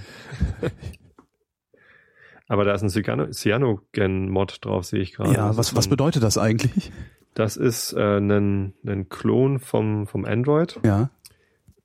[2.48, 5.34] Aber da ist ein Cyano- Cyanogen-Mod drauf, sehe ich gerade.
[5.34, 6.92] ja, was, was bedeutet das eigentlich?
[7.36, 10.80] Das ist äh, ein, ein Klon vom, vom Android.
[10.84, 11.12] Ja,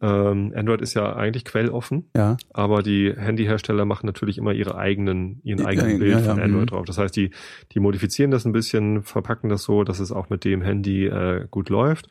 [0.05, 2.36] Ähm, Android ist ja eigentlich quelloffen, ja.
[2.52, 6.42] aber die Handyhersteller machen natürlich immer ihre eigenen, ihren eigenen ja, Bild ja, von mhm.
[6.42, 6.84] Android drauf.
[6.84, 7.30] Das heißt, die,
[7.72, 11.46] die modifizieren das ein bisschen, verpacken das so, dass es auch mit dem Handy äh,
[11.50, 12.09] gut läuft.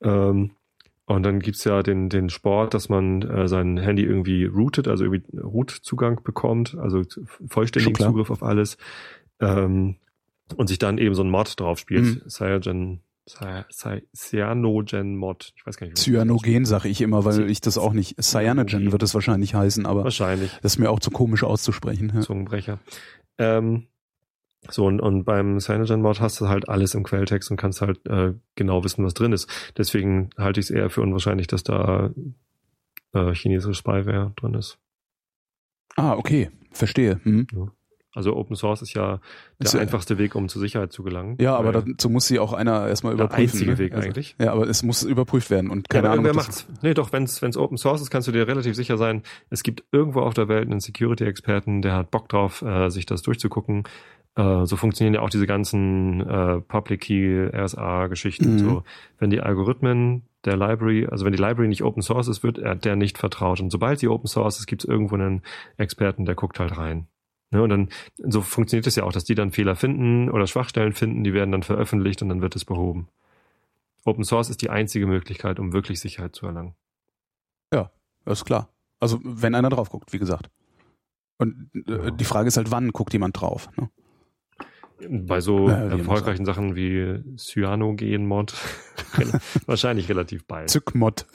[0.00, 0.52] Ähm,
[1.04, 5.04] und dann gibt's ja den, den Sport, dass man äh, sein Handy irgendwie rootet, also
[5.04, 7.02] irgendwie Root-Zugang bekommt, also
[7.46, 7.96] vollständigen.
[7.96, 8.78] Zugriff auf alles.
[9.40, 9.96] Ähm,
[10.56, 12.24] und sich dann eben so ein Mod drauf spielt.
[12.24, 12.30] Mhm.
[12.30, 15.52] Cyanogen, Cy- Cy- Cyanogen Mod.
[15.56, 15.98] Ich weiß gar nicht.
[15.98, 18.22] Cyanogen sage ich immer, weil ich das auch nicht.
[18.22, 20.52] Cyanogen wird es wahrscheinlich heißen, aber Wahrscheinlich.
[20.62, 22.12] das ist mir auch zu komisch auszusprechen.
[22.14, 22.20] Ja.
[22.20, 22.78] Zungenbrecher.
[23.38, 23.88] Ähm,
[24.68, 28.34] so, und, und beim Cyanogen-Mod hast du halt alles im Quelltext und kannst halt äh,
[28.54, 29.48] genau wissen, was drin ist.
[29.76, 32.10] Deswegen halte ich es eher für unwahrscheinlich, dass da
[33.12, 34.78] äh, chinesische Spyware drin ist.
[35.96, 37.20] Ah, okay, verstehe.
[37.24, 37.46] Mhm.
[38.16, 39.20] Also Open Source ist ja
[39.60, 41.36] der Ist ja- einfachste Weg, um zur Sicherheit zu gelangen.
[41.40, 43.52] Ja, aber dazu muss sie auch einer erstmal der überprüfen.
[43.52, 43.78] einzige ne?
[43.78, 44.34] Weg Also, eigentlich.
[44.40, 46.24] Ja, aber es muss überprüft werden und Ja, keine aber Ahnung.
[46.26, 46.66] das- macht's.
[46.82, 49.84] Nee, doch, wenn's wenn's Open Source ist, kannst du dir relativ sicher sein, es gibt
[49.92, 53.84] irgendwo auf der Welt einen Security-Experten, der hat Bock drauf, äh, sich das durchzugucken.
[54.34, 58.54] Äh, so funktionieren ja auch diese ganzen äh, Public Key, RSA-Geschichten.
[58.54, 58.58] Mhm.
[58.58, 58.82] So,
[59.18, 62.74] wenn die Algorithmen der Library, also wenn die Library nicht Open Source ist, wird er
[62.76, 63.60] der nicht vertraut.
[63.60, 65.42] Und sobald sie Open Source ist, gibt's irgendwo einen
[65.76, 67.06] Experten, der guckt halt rein.
[67.56, 67.88] Ne, und dann,
[68.18, 71.52] so funktioniert es ja auch, dass die dann Fehler finden oder Schwachstellen finden, die werden
[71.52, 73.08] dann veröffentlicht und dann wird es behoben.
[74.04, 76.74] Open Source ist die einzige Möglichkeit, um wirklich Sicherheit zu erlangen.
[78.28, 78.68] Das ist klar.
[78.98, 80.50] Also wenn einer drauf guckt, wie gesagt.
[81.38, 82.10] Und äh, Ja.
[82.10, 83.68] die Frage ist halt, wann guckt jemand drauf?
[83.76, 83.88] Ne?
[85.28, 88.52] Bei so Ja, erfolgreichen Sachen wie Cyanogen-Mod
[89.66, 90.70] wahrscheinlich relativ bald.
[90.70, 91.26] Zückmod.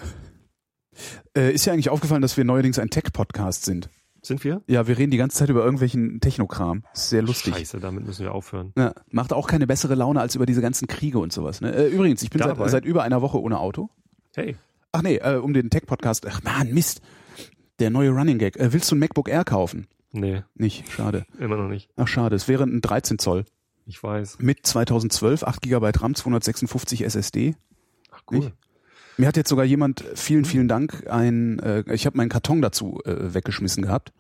[1.34, 3.90] Äh, ist ja eigentlich aufgefallen, dass wir neuerdings ein Tech-Podcast sind.
[4.24, 4.62] Sind wir?
[4.68, 6.84] Ja, wir reden die ganze Zeit über irgendwelchen Technokram.
[6.94, 7.56] Ist sehr lustig.
[7.56, 8.72] Scheiße, damit müssen wir aufhören.
[8.78, 11.60] Ja, macht auch keine bessere Laune als über diese ganzen Kriege und sowas.
[11.62, 11.74] Ne?
[11.74, 13.90] Äh, übrigens, ich bin seit, seit über einer Woche ohne Auto.
[14.36, 14.56] Hey,
[14.94, 16.28] Ach nee, äh, um den Tech-Podcast.
[16.28, 17.02] Ach man, Mist.
[17.80, 18.58] Der neue Running Gag.
[18.58, 19.88] Äh, willst du ein MacBook Air kaufen?
[20.12, 21.26] Nee, Nicht, schade.
[21.40, 21.90] immer noch nicht.
[21.96, 22.36] Ach, schade.
[22.36, 23.46] Es wäre ein 13 Zoll
[23.88, 24.40] Ich weiß.
[24.40, 27.56] mit 2012, 8 GB RAM, 256 SSD.
[28.12, 28.38] Ach cool.
[28.40, 28.54] Nicht?
[29.18, 33.00] Mir hat jetzt sogar jemand, vielen, vielen Dank, ein, äh, ich habe meinen Karton dazu
[33.06, 34.12] äh, weggeschmissen gehabt.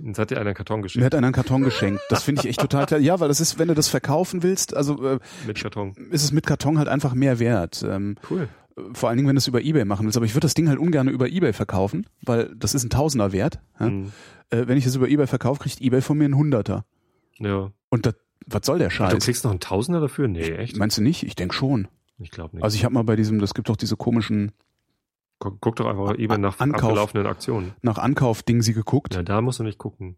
[0.00, 2.00] Jetzt hat dir einer einen Karton Mir geschickt hat einer einen Karton geschenkt.
[2.08, 3.00] Das finde ich echt total klar.
[3.00, 5.92] Ja, weil das ist, wenn du das verkaufen willst, also äh, mit Karton.
[6.10, 7.84] ist es mit Karton halt einfach mehr wert.
[7.86, 8.48] Ähm, Cool.
[8.92, 10.16] vor allen Dingen, wenn du es über Ebay machen willst.
[10.16, 13.32] Aber ich würde das Ding halt ungern über Ebay verkaufen, weil das ist ein Tausender
[13.32, 13.58] wert.
[13.80, 13.90] Ja?
[13.90, 14.12] Mhm.
[14.50, 16.84] Äh, wenn ich es über Ebay verkaufe, kriegt Ebay von mir einen Hunderter.
[17.38, 17.72] Ja.
[17.88, 18.14] Und das,
[18.46, 19.12] was soll der Ach, Scheiß?
[19.12, 20.28] du kriegst noch einen Tausender dafür?
[20.28, 20.76] Nee, echt?
[20.76, 21.24] Meinst du nicht?
[21.24, 21.88] Ich denke schon.
[22.18, 22.64] Ich glaube nicht.
[22.64, 24.52] Also ich habe mal bei diesem, das gibt doch diese komischen
[25.38, 26.84] guck, guck doch einfach eben nach Ankauf.
[26.90, 27.72] abgelaufenen Aktionen.
[27.82, 29.14] nach Ankauf-Ding sie geguckt.
[29.14, 30.16] Ja, da musst du nicht gucken.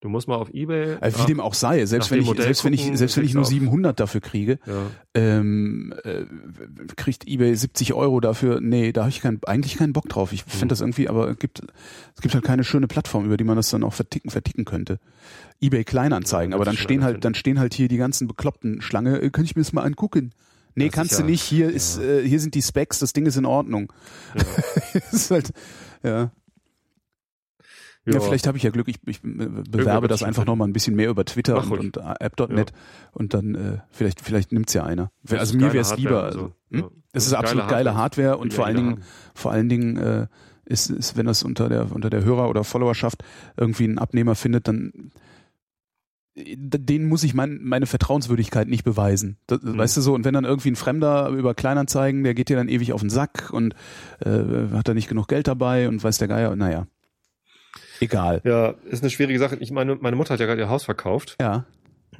[0.00, 0.92] Du musst mal auf Ebay.
[1.00, 3.16] Äh, wie nach- dem auch sei, selbst wenn ich, Modell selbst wenn ich, gucken, selbst
[3.16, 4.82] wenn ich nur kriegst du 700 dafür kriege, ja.
[5.14, 6.26] ähm, äh,
[6.96, 8.60] kriegt eBay 70 Euro dafür.
[8.60, 10.32] Nee, da habe ich kein, eigentlich keinen Bock drauf.
[10.34, 10.50] Ich Hm.
[10.50, 11.62] finde das irgendwie, aber es gibt,
[12.14, 15.00] es gibt halt keine schöne Plattform, über die man das dann auch verticken, verticken könnte.
[15.62, 19.20] eBay Kleinanzeigen, Ja, aber dann stehen halt, dann stehen halt hier die ganzen bekloppten Schlange.
[19.22, 20.32] Äh, kann ich mir das mal angucken?
[20.76, 21.42] Nee, kannst du ja- nicht.
[21.42, 22.98] Hier ist, äh, hier sind die Specs.
[23.00, 23.92] Das Ding ist in Ordnung.
[24.34, 25.00] Ja.
[25.12, 25.50] ist halt,
[26.02, 26.30] ja.
[28.08, 30.52] Ja, vielleicht habe ich ja Glück, ich, ich bewerbe das einfach finden.
[30.52, 32.72] noch mal ein bisschen mehr über Twitter Mach und, und äh, app.net
[33.10, 35.10] und dann äh, vielleicht vielleicht nimmt's ja einer.
[35.24, 36.18] Das Also mir wäre es Hardware lieber.
[36.20, 36.52] und Also, so.
[36.70, 36.78] hm?
[36.82, 36.88] Ja.
[37.12, 39.02] Es ist absolut geile Hardware und Die vor allen Dingen haben.
[39.34, 40.26] vor allen Dingen äh,
[40.66, 43.24] ist, ist wenn das unter der unter der Hörer oder Followerschaft
[43.56, 45.10] irgendwie einen Abnehmer findet, dann
[46.36, 49.38] den muss ich mein, meine Vertrauenswürdigkeit nicht beweisen.
[49.46, 49.78] Das, Mhm.
[49.78, 52.68] Weißt du so, und wenn dann irgendwie ein Fremder über Kleinanzeigen, der geht dir dann
[52.68, 53.74] ewig auf den Sack und
[54.20, 54.28] äh,
[54.74, 56.86] hat da nicht genug Geld dabei und weiß der Geier, naja.
[58.00, 58.42] Egal.
[58.44, 59.56] Ja, ist eine schwierige Sache.
[59.60, 61.64] Ich meine, meine Mutter hat ja gerade ihr Haus verkauft, Ja,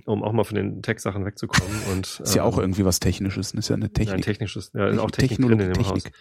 [0.07, 1.77] um auch mal von den Tech-Sachen wegzukommen.
[1.93, 4.25] Und, ist ja auch ähm, irgendwie was Technisches, ist ja eine Ein Technik.
[4.25, 5.93] technisches, ja, ist auch Technik drin in dem Haus.
[6.03, 6.13] Technik.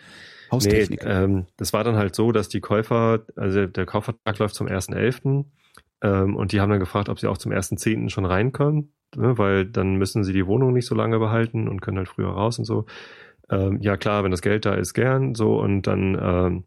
[0.51, 1.03] Haustechnik.
[1.03, 4.67] Nee, ähm, das war dann halt so, dass die Käufer, also der Kaufvertrag läuft zum
[4.67, 5.45] 1.11.
[6.01, 8.09] Ähm, und die haben dann gefragt, ob sie auch zum 1.10.
[8.09, 11.81] schon rein können, ne, weil dann müssen sie die Wohnung nicht so lange behalten und
[11.81, 12.85] können halt früher raus und so.
[13.49, 16.63] Ähm, ja klar, wenn das Geld da ist, gern so und dann ähm,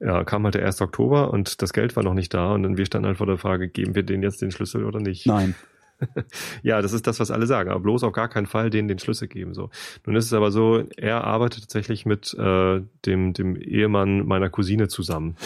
[0.00, 0.80] ja, kam halt der 1.
[0.80, 3.38] Oktober und das Geld war noch nicht da und dann wir standen halt vor der
[3.38, 5.26] Frage, geben wir denen jetzt den Schlüssel oder nicht?
[5.26, 5.54] Nein.
[6.62, 8.98] Ja, das ist das, was alle sagen, aber bloß auf gar keinen Fall denen den
[8.98, 9.54] Schlüssel geben.
[9.54, 9.70] So.
[10.06, 14.88] Nun ist es aber so, er arbeitet tatsächlich mit äh, dem, dem Ehemann meiner Cousine
[14.88, 15.36] zusammen.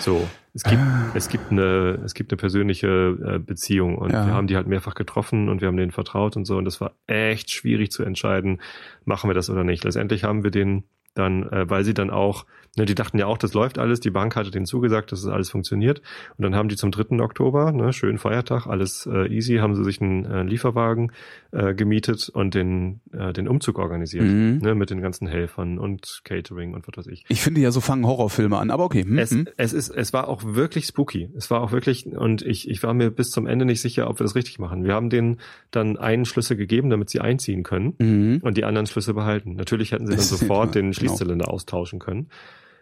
[0.00, 0.26] So.
[0.54, 1.10] Es gibt, Ah.
[1.14, 4.26] es gibt eine, es gibt eine persönliche äh, Beziehung und Ja.
[4.26, 6.80] wir haben die halt mehrfach getroffen und wir haben denen vertraut und so und das
[6.80, 8.60] war echt schwierig zu entscheiden,
[9.04, 9.84] machen wir das oder nicht.
[9.84, 10.84] Letztendlich haben wir den
[11.14, 12.44] dann, äh, weil sie dann auch,
[12.78, 15.26] ne, die dachten ja auch, das läuft alles, die Bank hatte denen zugesagt, dass es
[15.26, 16.00] alles funktioniert
[16.38, 17.20] und dann haben die zum 3.
[17.22, 21.12] Oktober, ne, schönen Feiertag, alles äh, easy, haben sie sich einen äh, Lieferwagen
[21.52, 24.58] äh, gemietet und den, äh, den Umzug organisiert, Mhm.
[24.62, 27.24] ne, mit den ganzen Helfern und Catering und was weiß ich.
[27.28, 29.02] Ich finde ja, so fangen Horrorfilme an, aber okay.
[29.04, 29.48] Hm, Es, hm.
[29.56, 31.28] es ist, es war auch wirklich spooky.
[31.36, 34.20] Es war auch wirklich, und ich, ich war mir bis zum Ende nicht sicher, ob
[34.20, 34.84] wir das richtig machen.
[34.84, 35.38] Wir haben denen
[35.70, 38.40] dann einen Schlüssel gegeben, damit sie einziehen können Mhm.
[38.42, 39.54] und die anderen Schlüssel behalten.
[39.54, 40.92] Natürlich hätten sie dann Das sofort den genau.
[40.94, 42.28] Schließzylinder austauschen können.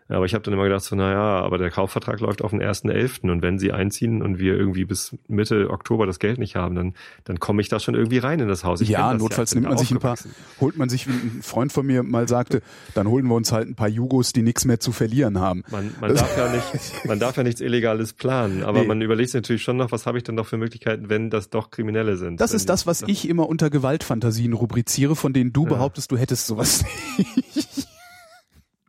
[0.08, 3.28] Aber ich habe dann immer gedacht, so, naja, aber der Kaufvertrag läuft auf den 1.11.
[3.30, 6.94] und wenn sie einziehen und wir irgendwie bis Mitte Oktober das Geld nicht haben, dann,
[7.24, 8.80] dann komme ich da schon irgendwie rein in das Haus.
[8.80, 10.16] Ich Ja, notfalls bin nimmt man sich ein paar,
[10.60, 12.62] holt man sich, wie ein Freund von mir mal sagte,
[12.94, 15.64] dann holen wir uns halt ein paar Jugos, die nichts mehr zu verlieren haben.
[15.70, 18.86] Man, man, darf ja nicht, man darf ja nichts Illegales planen, aber Nee.
[18.86, 21.50] man überlegt sich natürlich schon noch, was habe ich denn noch für Möglichkeiten, wenn das
[21.50, 22.40] doch Kriminelle sind.
[22.40, 25.70] Das ist das, was ich immer unter Gewaltfantasien rubriziere, von denen du Ja.
[25.70, 26.84] behauptest, du hättest sowas.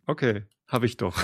[0.10, 1.16] Okay, habe ich doch.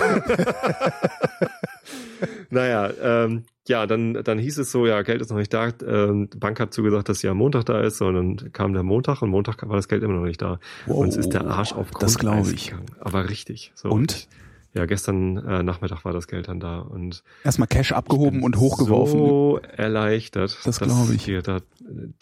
[2.50, 5.70] naja, ähm, ja, dann, dann hieß es so, ja, Geld ist noch nicht da.
[5.86, 8.00] Ähm, die Bank hat zugesagt, dass sie am Montag da ist.
[8.02, 10.58] Und dann kam der Montag und Montag war das Geld immer noch nicht da.
[10.86, 12.66] Wow, Uns ist der Arsch auf das glaube ich.
[12.70, 12.86] gegangen.
[13.00, 13.72] Aber richtig.
[13.74, 13.88] So.
[13.90, 14.28] Und?
[14.74, 16.80] Ja, gestern äh, Nachmittag war das Geld dann da.
[16.80, 19.18] Und Erstmal Cash abgehoben und hochgeworfen.
[19.20, 21.26] So erleichtert, Das dass ich.
[21.28, 21.60] wir da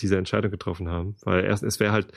[0.01, 1.17] diese Entscheidung getroffen haben.
[1.23, 2.09] Weil erst, es wäre halt,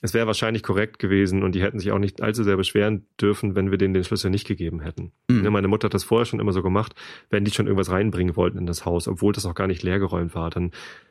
[0.00, 3.56] es wäre wahrscheinlich korrekt gewesen und die hätten sich auch nicht allzu sehr beschweren dürfen,
[3.56, 5.10] wenn wir denen den Schlüssel nicht gegeben hätten.
[5.28, 5.42] Mhm.
[5.42, 6.94] Ne, meine Mutter hat das vorher schon immer so gemacht,
[7.28, 10.34] wenn die schon irgendwas reinbringen wollten in das Haus, obwohl das auch gar nicht leergeräumt
[10.36, 10.70] war, dann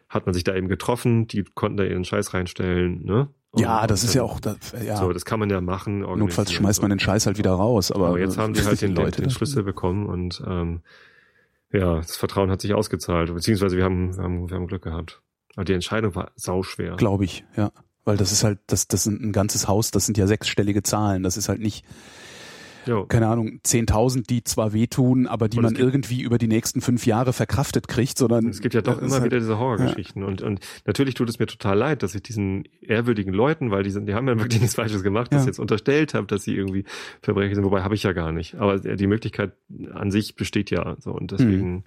[0.10, 3.30] hat man sich da eben getroffen, die konnten da ihren Scheiß reinstellen, ne?
[3.52, 4.98] Und- Ja, das ist ja dann- auch, das, ja.
[4.98, 6.00] So, das kann man ja machen.
[6.02, 7.92] Notfalls schmeißt man den Scheiß halt wieder raus.
[7.92, 10.82] Aber, Aber jetzt haben die halt den, den, den das- Schlüssel bekommen und ähm,
[11.72, 13.34] ja, das Vertrauen hat sich ausgezahlt.
[13.34, 15.22] Beziehungsweise wir haben, wir haben, wir haben Glück gehabt.
[15.56, 16.96] Aber die Entscheidung war sauschwer.
[16.96, 17.72] Glaube ich, ja.
[18.06, 21.22] Weil das ist halt, das, das sind ein ganzes Haus, das sind ja sechsstellige Zahlen.
[21.24, 21.86] Das ist halt nicht,
[22.86, 23.06] Jo.
[23.06, 27.06] keine Ahnung, 10.000, die zwar wehtun, aber die Und man irgendwie über die nächsten fünf
[27.06, 30.42] Jahre verkraftet kriegt, sondern Es gibt ja doch das immer halt, wieder diese Horrorgeschichten und,
[30.42, 34.06] und natürlich tut es mir total leid, dass ich diesen ehrwürdigen Leuten, weil die sind,
[34.08, 35.40] die haben ja wirklich nichts Falsches gemacht, Ja.
[35.40, 36.86] ich jetzt unterstellt habe, dass sie irgendwie
[37.22, 38.56] Verbrecher sind, wobei habe ich ja gar nicht.
[38.56, 39.52] Aber die Möglichkeit
[39.94, 41.84] an sich besteht ja so und deswegen,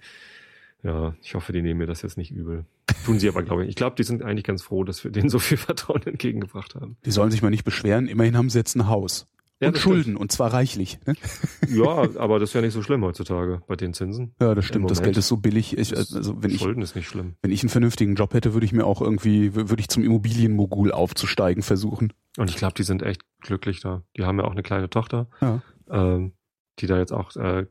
[0.83, 2.65] Ja, ich hoffe, die nehmen mir das jetzt nicht übel.
[3.05, 3.69] Tun sie aber, glaube ich.
[3.69, 6.97] Ich glaube, die sind eigentlich ganz froh, dass wir denen so viel Vertrauen entgegengebracht haben.
[7.05, 8.07] Die sollen sich mal nicht beschweren.
[8.07, 9.25] Immerhin haben sie jetzt ein Haus.
[9.61, 10.19] Ja, und Schulden, stimmt.
[10.19, 10.99] und zwar reichlich.
[11.05, 11.15] Ne?
[11.69, 14.35] Ja, aber das wäre nicht so schlimm heutzutage bei den Zinsen.
[14.41, 14.91] Ja, das Im stimmt.
[14.91, 15.01] Das.
[15.01, 15.77] Geld ist so billig.
[15.77, 17.35] Ich, also wenn ich, Schulden ist nicht schlimm.
[17.41, 20.91] wenn ich einen vernünftigen Job hätte, würde ich mir auch irgendwie, würde ich zum Immobilienmogul
[20.91, 22.13] aufzusteigen versuchen.
[22.37, 24.03] Und ich glaube, die sind echt glücklich da.
[24.17, 25.61] Die haben ja auch eine kleine Tochter, Ja.
[25.89, 26.33] ähm,
[26.79, 27.65] die da jetzt auch äh,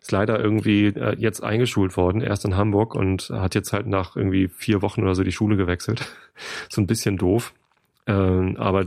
[0.00, 4.16] ist leider irgendwie äh, jetzt eingeschult worden, erst in Hamburg und hat jetzt halt nach
[4.16, 6.06] irgendwie vier Wochen oder so die Schule gewechselt.
[6.68, 7.54] so ein bisschen doof.
[8.06, 8.86] Ähm, aber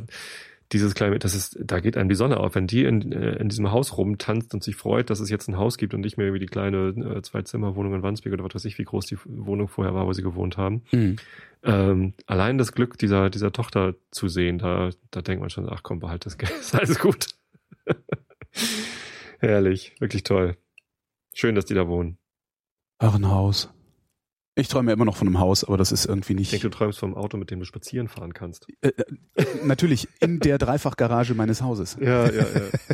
[0.72, 2.56] dieses kleine, das ist, da geht einem die Sonne auf.
[2.56, 5.58] Wenn die in, äh, in diesem Haus rumtanzt und sich freut, dass es jetzt ein
[5.58, 8.66] Haus gibt und nicht mehr wie die kleine äh, Zwei-Zimmer-Wohnung in Wandsbek oder was weiß
[8.66, 10.84] ich, wie groß die Wohnung vorher war, wo sie gewohnt haben.
[10.90, 11.18] Hm.
[11.64, 15.84] Ähm, allein das Glück dieser, dieser Tochter zu sehen, da, da denkt man schon, ach
[15.84, 17.28] komm, behalt das Geld, ist alles gut.
[19.40, 20.58] Herrlich, wirklich toll.
[21.34, 22.18] Schön, dass die da wohnen.
[22.98, 23.70] Ach, ein Haus.
[24.58, 26.52] Ich träume ja immer noch von einem Haus, aber das ist irgendwie Ich nicht.
[26.54, 28.68] denke, du träumst vom Auto, mit dem du spazieren fahren kannst.
[28.82, 28.92] Äh,
[29.36, 31.98] äh, natürlich in der Dreifachgarage meines Hauses.
[32.00, 32.46] Ja, ja, ja.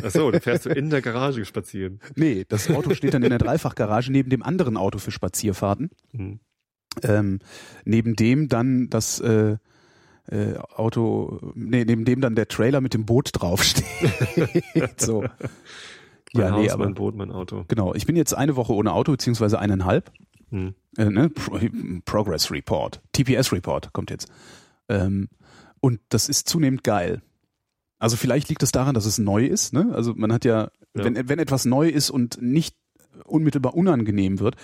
[0.04, 2.00] Ach so, dann fährst du in der Garage spazieren.
[2.16, 5.90] Nee, das Auto steht dann in der Dreifachgarage neben dem anderen Auto für Spazierfahrten.
[6.10, 6.40] Hm.
[7.04, 7.38] Ähm,
[7.84, 9.56] neben dem dann das äh,
[10.30, 13.84] äh, Auto, nee, neben dem dann der Trailer mit dem Boot draufsteht.
[15.00, 15.22] so.
[16.34, 17.64] Mein Ja, Haus, nee, aber mein Boot, mein Auto.
[17.68, 17.94] genau.
[17.94, 20.10] Ich bin jetzt eine Woche ohne Auto, beziehungsweise eineinhalb.
[20.52, 20.74] Hm.
[20.96, 21.28] Äh, ne?
[21.30, 21.58] Pro
[22.04, 24.28] Progress Report, TPS Report kommt jetzt.
[24.88, 25.28] Ähm,
[25.80, 27.22] und das ist zunehmend geil.
[27.98, 29.72] Also vielleicht liegt es daran, dass es neu ist.
[29.72, 29.90] Ne?
[29.92, 31.04] Also man hat ja, Ja.
[31.04, 32.76] Wenn, wenn etwas neu ist und nicht
[33.24, 34.56] unmittelbar unangenehm wird,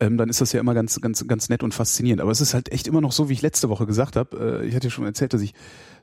[0.00, 2.20] ähm, dann ist das ja immer ganz, ganz, ganz nett und faszinierend.
[2.20, 4.60] Aber es ist halt echt immer noch so, wie ich letzte Woche gesagt habe.
[4.62, 5.54] Äh, ich hatte ja schon erzählt, dass ich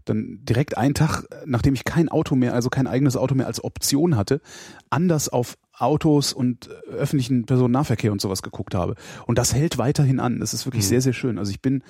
[0.05, 3.63] dann direkt einen Tag, nachdem ich kein Auto mehr, also kein eigenes Auto mehr als
[3.63, 4.41] Option hatte,
[4.89, 8.95] anders auf Autos und äh, öffentlichen Personennahverkehr und sowas geguckt habe.
[9.25, 10.39] Und das hält weiterhin an.
[10.39, 10.89] Das ist wirklich Mhm.
[10.89, 11.37] sehr, sehr schön.
[11.37, 11.83] Also ich bin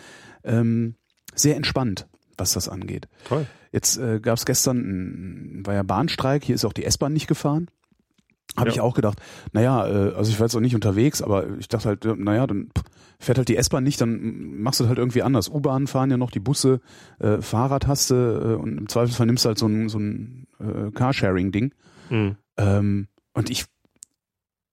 [0.43, 0.95] ähm,
[1.35, 2.07] sehr entspannt,
[2.37, 3.07] was das angeht.
[3.25, 3.45] Toll.
[3.71, 7.27] Jetzt äh, gab es gestern, ein, war ja Bahnstreik, hier ist auch die S-Bahn nicht
[7.27, 7.67] gefahren.
[8.55, 8.73] Habe Ja.
[8.75, 9.19] ich auch gedacht,
[9.51, 12.45] naja, äh, also ich war jetzt auch nicht unterwegs, aber ich dachte halt, ja, naja,
[12.45, 12.69] dann
[13.19, 15.49] fährt halt die S-Bahn nicht, dann machst du halt irgendwie anders.
[15.49, 16.79] U-Bahn fahren ja noch, die Busse,
[17.19, 20.45] äh, Fahrrad hast du äh, und im Zweifelsfall nimmst du halt so ein, so ein
[20.59, 21.73] äh, Carsharing-Ding.
[22.09, 22.35] Hm.
[22.57, 23.65] Ähm, und ich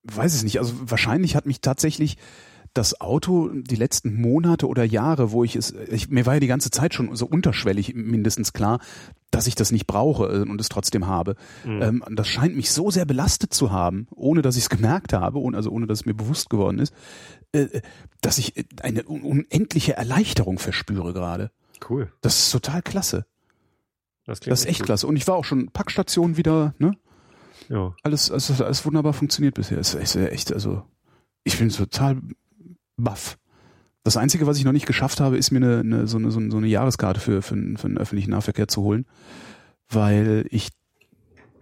[0.04, 2.16] weiß es nicht, also wahrscheinlich hat mich tatsächlich
[2.74, 6.46] das Auto die letzten Monate oder Jahre, wo ich es, ich, mir war ja die
[6.46, 8.78] ganze Zeit schon so unterschwellig mindestens klar,
[9.32, 11.34] dass ich das nicht brauche äh, und es trotzdem habe.
[11.64, 11.82] Mhm.
[11.82, 15.40] Ähm, das scheint mich so sehr belastet zu haben, ohne dass ich es gemerkt habe,
[15.40, 16.94] ohne, also ohne dass es mir bewusst geworden ist,
[17.52, 17.80] äh,
[18.20, 21.50] dass ich äh, eine un unendliche Erleichterung verspüre gerade.
[21.88, 22.12] Cool.
[22.20, 23.26] Das ist total klasse.
[24.26, 24.86] Das, Das ist echt gut.
[24.86, 25.08] klasse.
[25.08, 26.92] Und ich war auch schon Packstation wieder, ne?
[27.70, 27.94] Ja.
[28.02, 29.78] alles, alles, alles wunderbar funktioniert bisher.
[29.78, 30.82] Es ist echt, echt, also
[31.44, 32.20] ich bin total
[32.96, 33.38] baff.
[34.02, 36.38] Das Einzige, was ich noch nicht geschafft habe, ist mir eine, eine, so, eine, so
[36.38, 39.06] eine Jahreskarte für, für, einen- für den öffentlichen Nahverkehr zu holen,
[39.88, 40.70] weil ich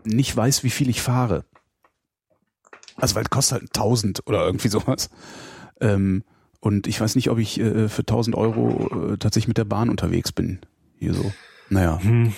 [0.05, 1.45] nicht weiß, wie viel ich fahre.
[2.97, 5.11] Also weil es kostet halt 1000 oder irgendwie sowas.
[5.81, 6.25] Ähm,
[6.61, 9.91] und ich weiß nicht, ob ich äh, für 1000 Euro äh, tatsächlich mit der Bahn
[9.91, 10.61] unterwegs bin.
[10.99, 11.33] Hier so.
[11.69, 12.01] Naja.
[12.03, 12.33] Hm.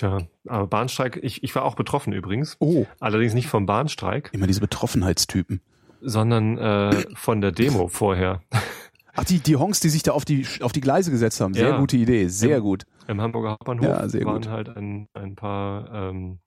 [0.00, 0.16] Tja,
[0.48, 2.56] aber Bahnstreik, ich, ich war auch betroffen übrigens.
[2.58, 5.60] Oh, Allerdings nicht vom Bahnstreik, immer diese Betroffenheitstypen.
[6.00, 8.40] sondern äh, von der Demo vorher.
[9.14, 11.52] Ach, die, die Honks, die sich da auf die, auf die Gleise gesetzt haben.
[11.52, 11.78] Sehr Ja.
[11.78, 12.58] gute Idee, sehr Ja.
[12.60, 12.86] gut.
[13.08, 14.48] Im Hamburger Hauptbahnhof Ja, sehr waren gut.
[14.48, 16.38] halt ein, ein paar ähm,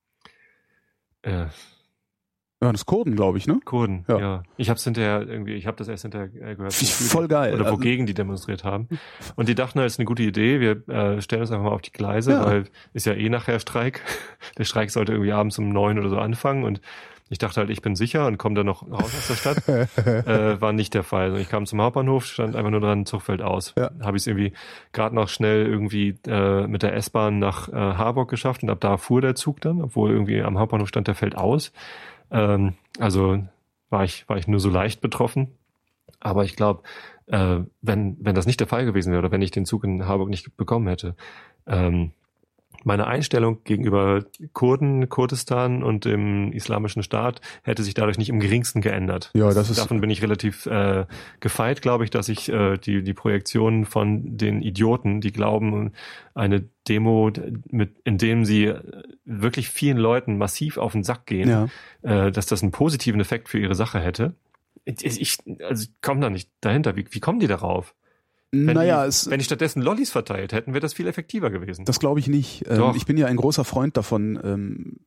[1.21, 1.45] äh,
[2.63, 3.59] Ja, das Kurden, glaube ich, ne?
[3.65, 4.05] Kurden.
[4.07, 4.19] Ja.
[4.19, 4.43] Ja.
[4.57, 6.59] Ich habe es hinterher irgendwie, ich habe das erst hinterher gehört.
[6.59, 7.53] Wofür die- voll geil.
[7.53, 8.87] Oder Also- wogegen die demonstriert haben.
[9.35, 10.59] Und die dachten, das ist eine gute Idee.
[10.59, 12.45] Wir äh, stellen uns einfach mal auf die Gleise, Ja.
[12.45, 14.01] weil ist ja eh nachher Streik.
[14.57, 16.81] Der Streik sollte irgendwie abends um neun oder so anfangen und
[17.29, 19.67] ich dachte halt, ich bin sicher und komme dann noch raus aus der Stadt.
[20.27, 21.31] äh, war nicht der Fall.
[21.31, 23.73] Und ich kam zum Hauptbahnhof, stand einfach nur dran, Zug fällt aus.
[23.75, 23.89] Ja.
[24.01, 24.53] Habe ich es irgendwie
[24.91, 28.97] gerade noch schnell irgendwie äh, mit der S-Bahn nach äh, Harburg geschafft und ab da
[28.97, 31.71] fuhr der Zug dann, obwohl irgendwie am Hauptbahnhof stand, der fällt aus.
[32.33, 33.43] Ähm, also
[33.89, 35.55] war ich, war ich nur so leicht betroffen.
[36.19, 36.83] Aber ich glaube,
[37.27, 40.05] äh, wenn, wenn das nicht der Fall gewesen wäre oder wenn ich den Zug in
[40.05, 41.15] Harburg nicht bekommen hätte,
[41.67, 42.11] ähm,
[42.83, 48.81] meine Einstellung gegenüber Kurden, Kurdistan und dem islamischen Staat hätte sich dadurch nicht im geringsten
[48.81, 49.31] geändert.
[49.33, 51.05] Ja, das ist- Davon bin ich relativ äh,
[51.39, 55.91] gefeit, glaube ich, dass ich äh, die, die Projektionen von den Idioten, die glauben,
[56.35, 57.31] eine Demo,
[57.69, 58.73] mit, in dem sie
[59.25, 61.67] wirklich vielen Leuten massiv auf den Sack gehen, Ja.
[62.01, 64.33] äh, dass das einen positiven Effekt für ihre Sache hätte.
[64.85, 66.95] Ich, ich also ich komme da nicht dahinter.
[66.97, 67.95] Wie, wie kommen die darauf?
[68.53, 71.85] Wenn Naja, die, es, wenn die stattdessen Lollis verteilt hätten, wäre das viel effektiver gewesen.
[71.85, 72.63] das glaube ich nicht.
[72.69, 72.95] Ähm, Doch.
[72.95, 74.39] ich bin ja ein großer Freund davon.
[74.43, 74.99] Ähm,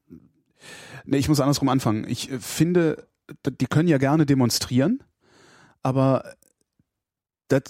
[1.04, 2.06] nee, ich muss andersrum anfangen.
[2.08, 3.06] Ich äh, finde,
[3.48, 5.04] die können ja gerne demonstrieren,
[5.84, 6.34] aber
[7.46, 7.62] das,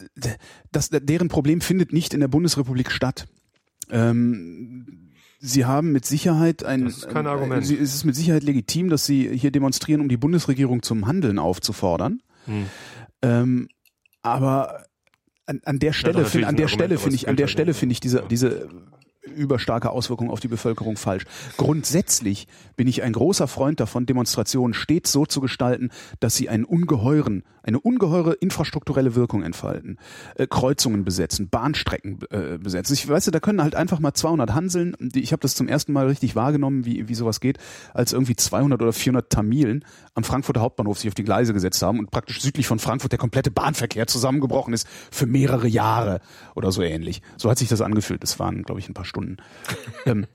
[0.72, 3.28] das, deren Problem findet nicht in der Bundesrepublik statt.
[3.90, 6.84] Ähm, Sie haben mit Sicherheit ein.
[6.86, 7.66] Das ist kein Argument.
[7.66, 11.38] Sie, es ist mit Sicherheit legitim, dass Sie hier demonstrieren, um die Bundesregierung zum Handeln
[11.38, 12.22] aufzufordern.
[12.46, 12.66] Hm.
[13.20, 13.68] Ähm,
[14.22, 14.86] aber
[15.46, 17.52] an, an der Stelle, natürlich find, an der Stelle finde ich, an gilt der halt
[17.52, 18.68] Stelle finde ich diese, diese
[19.34, 21.24] überstarke Auswirkung auf die Bevölkerung falsch.
[21.56, 22.46] Grundsätzlich
[22.76, 27.42] bin ich ein großer Freund davon, Demonstrationen stets so zu gestalten, dass sie einen ungeheuren,
[27.62, 29.98] eine ungeheure infrastrukturelle Wirkung entfalten.
[30.36, 32.94] Äh, Kreuzungen besetzen, Bahnstrecken äh, besetzen.
[32.94, 35.92] Ich weiß, da können halt einfach mal 200 Hanseln, die, ich habe das zum ersten
[35.92, 37.58] Mal richtig wahrgenommen, wie, wie sowas geht,
[37.92, 41.98] als irgendwie 200 oder 400 Tamilen am Frankfurter Hauptbahnhof sich auf die Gleise gesetzt haben
[41.98, 46.20] und praktisch südlich von Frankfurt der komplette Bahnverkehr zusammengebrochen ist für mehrere Jahre
[46.54, 47.22] oder so ähnlich.
[47.36, 48.22] So hat sich das angefühlt.
[48.22, 49.15] Das waren, glaube ich, ein paar Stunden.
[50.06, 50.26] Ähm,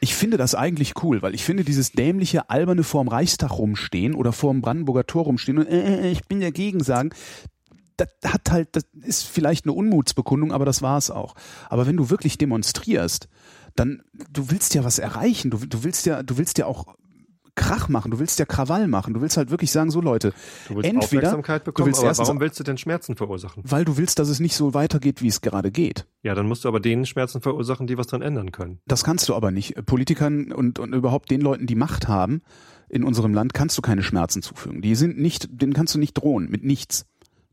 [0.00, 4.32] ich finde das eigentlich cool, weil ich finde dieses dämliche, alberne vorm Reichstag rumstehen oder
[4.32, 7.10] vorm Brandenburger Tor rumstehen und äh, äh, ich bin dagegen sagen,
[7.96, 11.34] das hat halt, das ist vielleicht eine Unmutsbekundung, aber das war's auch.
[11.68, 13.28] Aber wenn du wirklich demonstrierst,
[13.74, 16.94] dann, du willst ja was erreichen, du, du willst ja, du willst ja auch
[17.58, 20.32] Krach machen, du willst ja Krawall machen, du willst halt wirklich sagen, so Leute,
[20.68, 23.62] Du willst entweder Aufmerksamkeit du bekommen, willst aber erstens, warum willst du denn Schmerzen verursachen?
[23.66, 26.06] weil du willst, dass es nicht so weitergeht, wie es gerade geht.
[26.22, 28.80] Ja, dann musst du aber denen Schmerzen verursachen, die was dran ändern können.
[28.86, 29.74] Das kannst du aber nicht.
[29.86, 32.42] Politikern und, und überhaupt den Leuten, die Macht haben
[32.88, 34.80] in unserem Land, kannst du keine Schmerzen zufügen.
[34.80, 37.04] Die sind nicht, denen kannst du nicht drohen mit nichts.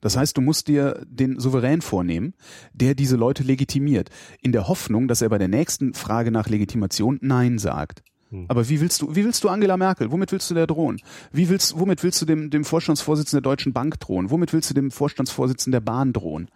[0.01, 2.35] Das heißt, du musst dir den Souverän vornehmen,
[2.73, 4.09] der diese Leute legitimiert,
[4.41, 8.03] in der Hoffnung, dass er bei der nächsten Frage nach Legitimation Nein sagt.
[8.35, 8.45] Hm.
[8.47, 10.11] Aber wie willst du, wie willst du Angela Merkel?
[10.11, 11.01] Womit willst du der drohen?
[11.31, 14.29] Wie willst, womit willst du dem, dem Vorstandsvorsitzenden der Deutschen Bank drohen?
[14.29, 16.49] Womit willst du dem Vorstandsvorsitzenden der Bahn drohen?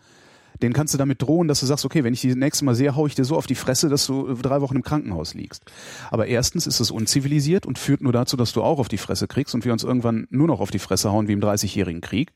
[0.62, 2.96] Den kannst du damit drohen, dass du sagst, okay, wenn ich die nächste Mal sehe,
[2.96, 5.64] hau ich dir so auf die Fresse, dass du drei Wochen im Krankenhaus liegst.
[6.12, 9.28] Aber erstens ist es unzivilisiert und führt nur dazu, dass du auch auf die Fresse
[9.28, 12.34] kriegst und wir uns irgendwann nur noch auf die Fresse hauen wie im 30-jährigen Krieg.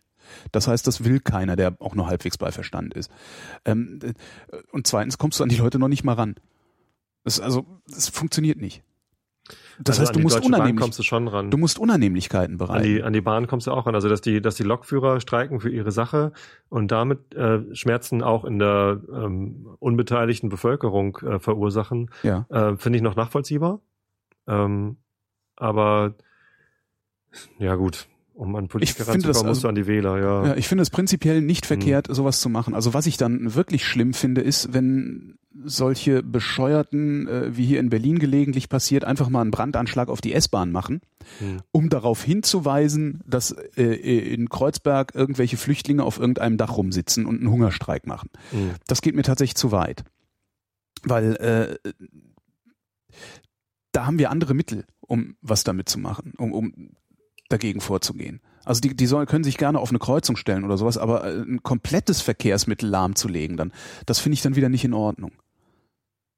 [0.53, 3.11] Das heißt, das will keiner, der auch nur halbwegs bei Verstand ist.
[3.65, 4.13] Ähm, äh,
[4.71, 6.35] und zweitens kommst du an die Leute noch nicht mal ran.
[7.25, 8.83] Das, also, das funktioniert nicht.
[9.79, 10.49] Das also heißt, an du musst, du
[11.49, 12.83] du musst Unannehmlichkeiten an bereiten.
[12.83, 13.95] die, an die Bahn kommst du auch ran.
[13.95, 16.31] Also dass die, dass die Lokführer streiken für ihre Sache
[16.69, 22.45] und damit äh, Schmerzen auch in der ähm, unbeteiligten Bevölkerung äh, verursachen, ja.
[22.49, 23.79] äh, finde ich noch nachvollziehbar.
[24.47, 24.97] Ähm,
[25.55, 26.15] aber
[27.59, 30.19] ja gut, um an Politiker Ich finde das ranzukommen, musst also- du an die Wähler,
[30.19, 30.45] ja.
[30.47, 31.47] Ja, ich finde es prinzipiell Mhm.
[31.47, 32.73] nicht verkehrt, sowas zu machen.
[32.73, 37.89] Also was ich dann wirklich schlimm finde, ist, wenn solche bescheuerten, äh, wie hier in
[37.91, 41.01] Berlin gelegentlich passiert, einfach mal einen Brandanschlag auf die S-Bahn machen,
[41.37, 41.61] Hm.
[41.71, 43.83] um darauf hinzuweisen, dass äh,
[44.33, 48.29] in Kreuzberg irgendwelche Flüchtlinge auf irgendeinem Dach rumsitzen und einen Hungerstreik machen.
[48.49, 48.71] Hm.
[48.87, 50.03] Das geht mir tatsächlich zu weit.
[51.03, 51.91] Weil äh,
[53.91, 56.73] da haben wir andere Mittel, um was damit zu machen, um, um
[57.49, 58.41] dagegen vorzugehen.
[58.65, 61.41] Also die, die sollen, können sich gerne auf eine Kreuzung stellen oder sowas, aber äh,
[61.41, 63.73] ein komplettes Verkehrsmittel lahmzulegen, dann,
[64.05, 65.31] das finde ich dann wieder nicht in Ordnung.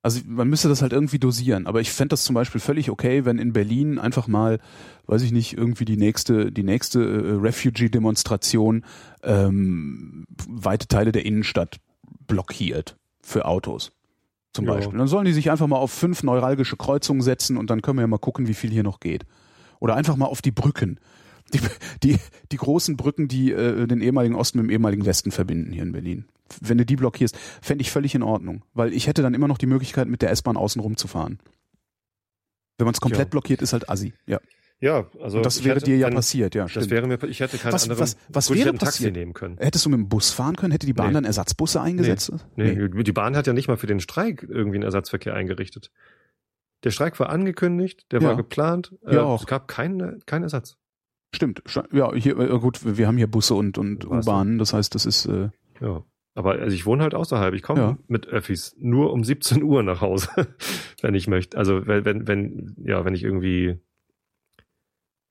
[0.02, 1.66] Also man müsste das halt irgendwie dosieren.
[1.66, 4.60] Aber ich fände das zum Beispiel völlig okay, wenn in Berlin einfach mal,
[5.08, 8.86] weiß ich nicht, irgendwie die nächste, die nächste äh, Refugee-Demonstration
[9.24, 11.78] ähm, weite Teile der Innenstadt
[12.28, 13.94] blockiert für Autos.
[14.54, 14.76] Zum Ja.
[14.76, 14.98] Beispiel.
[15.00, 18.02] Dann sollen die sich einfach mal auf fünf neuralgische Kreuzungen setzen und dann können wir
[18.04, 19.26] ja mal gucken, wie viel hier noch geht.
[19.86, 21.00] Oder einfach mal auf die Brücken.
[21.54, 21.60] Die,
[22.02, 22.18] die,
[22.52, 25.92] die großen Brücken, die äh, den ehemaligen Osten mit dem ehemaligen Westen verbinden hier in
[25.92, 26.26] Berlin.
[26.60, 28.64] Wenn du die blockierst, fände ich völlig in Ordnung.
[28.74, 31.38] Weil ich hätte dann immer noch die Möglichkeit, mit der S-Bahn außen rumzufahren.
[32.80, 33.30] Wenn man es komplett Ja.
[33.30, 34.14] blockiert, ist halt assi.
[34.26, 34.40] Ja.
[34.82, 36.64] Ja, also Und das ich wäre hätte- dir ja wenn- passiert, ja.
[36.64, 36.90] Das Stimmt.
[36.90, 38.02] wäre mir, ich hätte keine Was- anderen.
[38.02, 39.16] was- was gut, ich wäre ein Taxi passiert?
[39.16, 39.58] nehmen können.
[39.60, 40.72] Hättest du mit dem Bus fahren können?
[40.72, 41.14] Hätte die Bahn Nee.
[41.14, 42.34] dann Ersatzbusse eingesetzt?
[42.56, 45.92] Nee, die Bahn hat ja nicht mal für den Streik irgendwie einen Ersatzverkehr eingerichtet.
[46.86, 48.30] Der Streik war angekündigt, der Ja.
[48.30, 48.96] war geplant.
[49.06, 49.42] Ja, äh, auch.
[49.42, 50.78] Es gab keinen keinen Ersatz.
[51.34, 51.62] Stimmt.
[51.92, 54.06] Ja, hier, äh, gut, wir haben hier Busse und, und.
[54.06, 55.50] U-Bahnen, das heißt, das ist, äh,
[55.82, 56.04] Ja.
[56.38, 57.54] Aber also ich wohne halt außerhalb.
[57.54, 57.98] Ich komme Ja.
[58.08, 60.30] mit Öffis nur um 17 Uhr nach Hause,
[61.02, 61.58] wenn ich möchte.
[61.58, 63.78] Also wenn, wenn, wenn, ja, wenn ich irgendwie.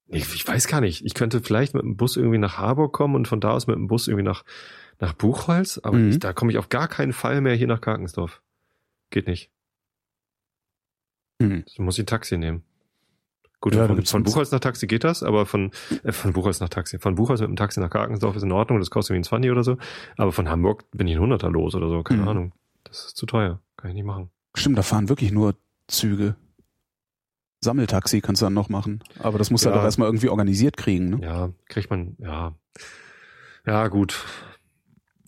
[0.09, 1.05] Ich, ich weiß gar nicht.
[1.05, 3.76] Ich könnte vielleicht mit dem Bus irgendwie nach Harburg kommen und von da aus mit
[3.76, 4.44] dem Bus irgendwie nach,
[5.00, 6.11] nach Buchholz, aber Mhm.
[6.11, 8.42] ich, da komme ich auf gar keinen Fall mehr hier nach Karkensdorf.
[9.11, 9.50] Geht nicht.
[11.41, 11.64] Hm.
[11.76, 12.62] Da muss ich ein Taxi nehmen.
[13.61, 15.70] Gut, Ja, von, von Buchholz nach Taxi geht das, aber von,
[16.03, 18.78] äh, von Buchholz nach Taxi, von Buchholz mit dem Taxi nach Karkensdorf ist in Ordnung,
[18.78, 19.78] das kostet wie ein 20 oder so.
[20.18, 22.28] Aber von Hamburg bin ich ein Hunderter los oder so, keine Mhm.
[22.28, 22.53] Ahnung.
[22.85, 23.61] Das ist zu teuer.
[23.78, 24.30] Kann ich nicht machen.
[24.55, 25.55] Stimmt, da fahren wirklich nur
[25.89, 26.37] Züge.
[27.62, 29.03] Sammeltaxi kannst du dann noch machen.
[29.18, 29.80] Aber das musst du Ja.
[29.80, 31.18] auch erstmal irgendwie organisiert kriegen, ne?
[31.22, 32.55] Ja, kriegt man, ja.
[33.66, 34.22] Ja, gut.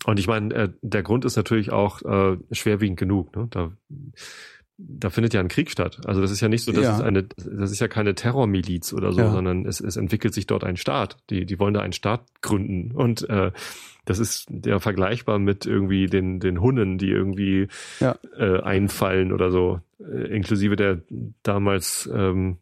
[0.05, 3.35] Und ich meine, äh, der Grund ist natürlich auch äh, schwerwiegend genug.
[3.35, 3.47] Ne?
[3.49, 3.71] Da,
[4.77, 6.01] da findet ja ein Krieg statt.
[6.05, 6.95] Also das ist ja nicht so, dass Ja.
[6.95, 9.31] es eine, das ist ja keine Terrormiliz oder so, Ja.
[9.31, 11.17] sondern es, es entwickelt sich dort ein Staat.
[11.29, 12.91] Die, die wollen da einen Staat gründen.
[12.91, 13.51] Und äh,
[14.05, 17.67] das ist ja vergleichbar mit irgendwie den, den Hunnen, die irgendwie
[17.99, 18.17] Ja.
[18.37, 21.01] äh, einfallen oder so, äh, inklusive der
[21.43, 22.57] damals ähm,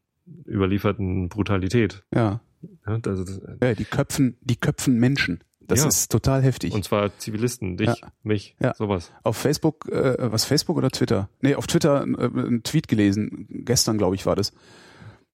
[0.47, 2.03] überlieferten Brutalität.
[2.13, 2.39] Ja.
[2.87, 5.39] Ja, das, ja, die köpfen, die köpfen Menschen.
[5.67, 5.87] Das Ja.
[5.87, 6.73] ist total heftig.
[6.73, 7.95] und zwar Zivilisten, dich, Ja.
[8.23, 8.73] mich, Ja.
[8.75, 9.11] sowas.
[9.23, 11.29] auf Facebook, äh, was Facebook oder Twitter?
[11.41, 14.53] Nee, auf Twitter äh, einen Tweet gelesen, gestern glaube ich war das.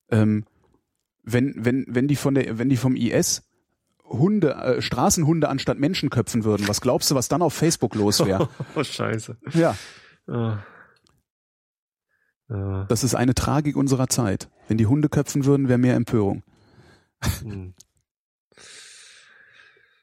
[0.09, 0.45] Ähm,
[1.23, 3.43] wenn, wenn, wenn die von der, wenn die vom IS
[4.05, 8.25] Hunde, äh, Straßenhunde anstatt Menschen köpfen würden, was glaubst du, was dann auf Facebook los
[8.25, 8.49] wäre?
[8.75, 9.38] Oh, scheiße.
[9.53, 9.75] ja.
[10.27, 10.59] Ah.
[12.88, 14.49] das ist eine Tragik unserer Zeit.
[14.67, 16.43] Wenn die Hunde köpfen würden, wäre mehr Empörung.
[17.43, 17.73] Hm.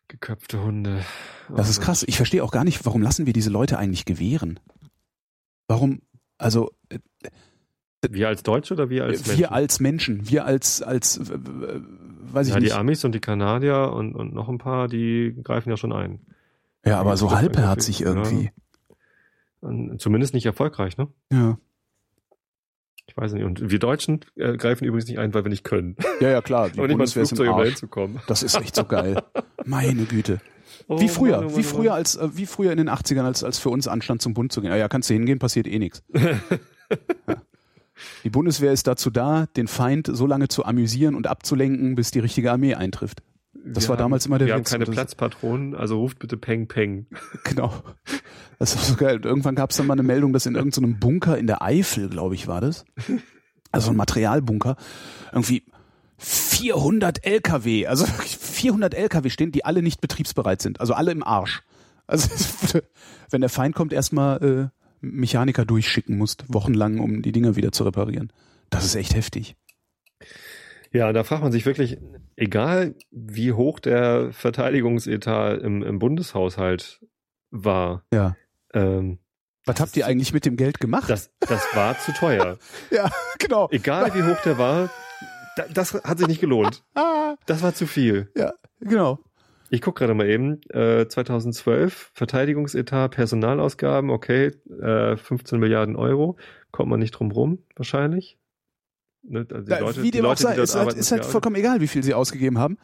[0.08, 1.04] Geköpfte Hunde.
[1.48, 1.84] Das Oh ist Gott.
[1.86, 2.04] krass.
[2.06, 4.58] Ich verstehe auch gar nicht, warum lassen wir diese Leute eigentlich gewähren?
[5.66, 6.00] Warum,
[6.38, 6.98] also äh,
[8.10, 9.52] Wir als Deutsche oder wir als wir Menschen?
[9.52, 11.82] als Menschen, wir als, als, äh, äh,
[12.32, 12.74] weiß ich ja, die nicht.
[12.74, 16.20] Amis und die Kanadier und, und noch ein paar, die greifen ja schon ein.
[16.84, 18.50] Ja, aber so halbherzig irgendwie.
[19.60, 21.08] Und zumindest nicht erfolgreich, ne?
[21.32, 21.58] Ja.
[23.08, 23.44] Ich weiß nicht.
[23.44, 25.96] Und wir Deutschen äh, greifen übrigens nicht ein, weil wir nicht können.
[26.20, 26.68] Ja, ja, klar.
[26.70, 28.20] Die Aber nicht mal ins Bundeswehr ist im Flugzeug, um hinzukommen.
[28.28, 29.22] Das ist echt so geil.
[29.64, 30.40] Meine Güte.
[30.90, 32.88] Oh, Wie früher, Mann, oh Mann, wie oh früher als, äh, wie früher in den
[32.88, 34.72] 80ern, als, als für uns anstand, zum Bund zu gehen.
[34.72, 36.02] Ah ja, kannst du hingehen, passiert eh nichts.
[37.28, 37.36] Ja.
[38.24, 42.20] Die Bundeswehr ist dazu da, den Feind so lange zu amüsieren und abzulenken, bis die
[42.20, 43.22] richtige Armee eintrifft.
[43.64, 44.70] Das Wir war damals immer der Wir haben Witz.
[44.70, 47.06] keine Und das- Platzpatronen, also ruft bitte Peng Peng.
[47.44, 47.72] Genau.
[48.58, 49.20] Das ist so geil.
[49.22, 52.34] Irgendwann gab es dann mal eine Meldung, dass in irgendeinem Bunker in der Eifel, glaube
[52.34, 52.84] ich, war das.
[53.70, 54.76] Also ein Materialbunker.
[55.32, 55.62] Irgendwie
[56.18, 60.80] 400 LKW, also wirklich 400 LKW stehen, die alle nicht betriebsbereit sind.
[60.80, 61.62] Also alle im Arsch.
[62.06, 62.28] Also
[63.30, 67.84] wenn der Feind kommt, erstmal äh, Mechaniker durchschicken musst, wochenlang, um die Dinger wieder zu
[67.84, 68.32] reparieren.
[68.70, 69.56] Das ist echt heftig.
[70.92, 71.98] Ja, da fragt man sich wirklich,
[72.36, 77.00] egal wie hoch der Verteidigungsetat im, im Bundeshaushalt
[77.50, 78.36] war, Ja.
[78.74, 79.18] ähm,
[79.66, 81.08] Was habt ihr eigentlich mit dem Geld gemacht?
[81.10, 82.58] das, das war zu teuer.
[82.90, 83.68] ja, genau.
[83.70, 84.90] Egal wie hoch der war,
[85.56, 86.84] da, das hat sich nicht gelohnt.
[86.94, 88.30] Ah, Das war zu viel.
[88.36, 89.18] ja, genau.
[89.70, 96.38] Ich gucke gerade mal eben, äh, 2012, Verteidigungsetat, Personalausgaben, okay, äh, 15 Milliarden Euro,
[96.70, 98.38] kommt man nicht drum rum, wahrscheinlich.
[99.22, 101.80] Ne, also die Ja, Leute, wie dem auch sei, ist halt, ist halt vollkommen egal,
[101.80, 102.78] wie viel sie ausgegeben haben.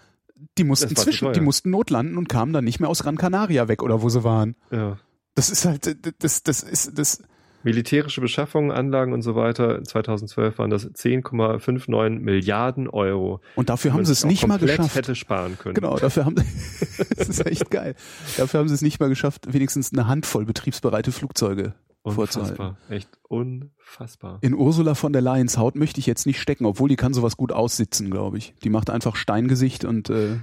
[0.59, 3.83] Die mussten zwischen, die mussten notlanden und kamen dann nicht mehr aus Gran Canaria weg
[3.83, 4.57] oder wo sie waren.
[4.71, 4.99] ja.
[5.37, 7.21] Das ist halt, das, das ist, das,
[7.65, 13.41] Militärische Beschaffungen, Anlagen und so weiter, 2012 waren das 10,59 Milliarden Euro.
[13.57, 14.95] und dafür haben sie es nicht mal geschafft.
[14.95, 15.75] hätte sparen können.
[15.75, 16.35] Genau, dafür haben,
[17.17, 17.95] das ist echt geil.
[18.37, 21.75] Dafür haben sie es nicht mal geschafft, wenigstens eine Handvoll betriebsbereite Flugzeuge
[22.13, 22.61] vorzuhalten.
[22.61, 22.77] Unfassbar.
[22.91, 24.39] Echt unfassbar.
[24.43, 27.37] In Ursula von der Leyens Haut möchte ich jetzt nicht stecken, obwohl die kann sowas
[27.37, 28.55] gut aussitzen, glaube ich.
[28.63, 30.37] Die macht einfach Steingesicht und äh,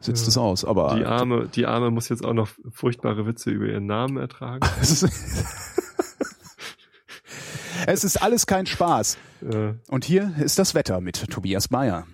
[0.00, 0.28] sitzt Ja.
[0.28, 0.64] es aus.
[0.64, 4.60] Aber Die arme, die arme muss jetzt auch noch furchtbare Witze über ihren Namen ertragen.
[4.80, 5.12] es ist,
[7.86, 9.16] es ist alles kein Spaß.
[9.42, 12.06] Äh, Und hier ist das Wetter mit Tobias Bayer.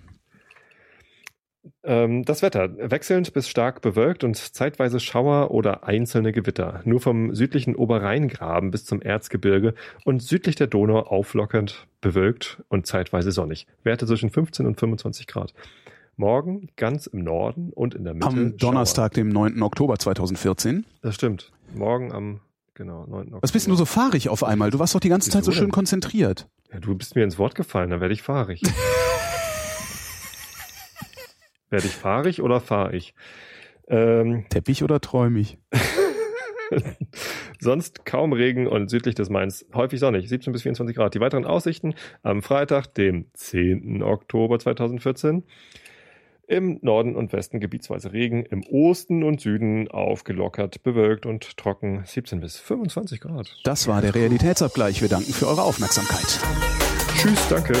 [1.85, 2.69] Ähm, das Wetter.
[2.91, 6.81] Wechselnd bis stark bewölkt und zeitweise Schauer oder einzelne Gewitter.
[6.83, 13.31] Nur vom südlichen Oberrheingraben bis zum Erzgebirge und südlich der Donau auflockernd bewölkt und zeitweise
[13.31, 13.67] sonnig.
[13.83, 15.53] Werte zwischen 15 und 25 Grad.
[16.17, 18.27] Morgen ganz im Norden und in der Mitte.
[18.27, 19.61] Am Donnerstag, dem 9.
[19.61, 20.83] Oktober 2014.
[20.83, 20.83] Schauer.
[21.01, 21.51] Das stimmt.
[21.75, 22.39] Morgen am,
[22.73, 23.19] genau, 9.
[23.19, 23.39] Oktober.
[23.43, 24.71] Was bist denn du so fahrig auf einmal?
[24.71, 25.73] Du warst doch die ganze Zeit so Wieso schön denn?
[25.73, 26.47] konzentriert.
[26.71, 28.61] Ja, du bist mir ins Wort gefallen, dann werde ich fahrig.
[31.69, 33.13] werde ich fahrig oder fahre ich?
[33.87, 35.57] Ähm, Teppich oder träumig?
[37.59, 41.13] Sonst kaum Regen und südlich des Mains häufig sonnig, 17 bis 24 Grad.
[41.13, 41.93] Die weiteren Aussichten
[42.23, 44.03] am Freitag, dem 10.
[44.03, 45.43] Oktober 2014.
[46.47, 52.39] Im Norden und Westen gebietsweise Regen, im Osten und Süden aufgelockert, bewölkt und trocken, 17
[52.39, 53.57] bis 25 Grad.
[53.63, 55.01] Das war der Realitätsabgleich.
[55.01, 56.39] Wir danken für eure Aufmerksamkeit.
[57.17, 57.73] Tschüss, danke.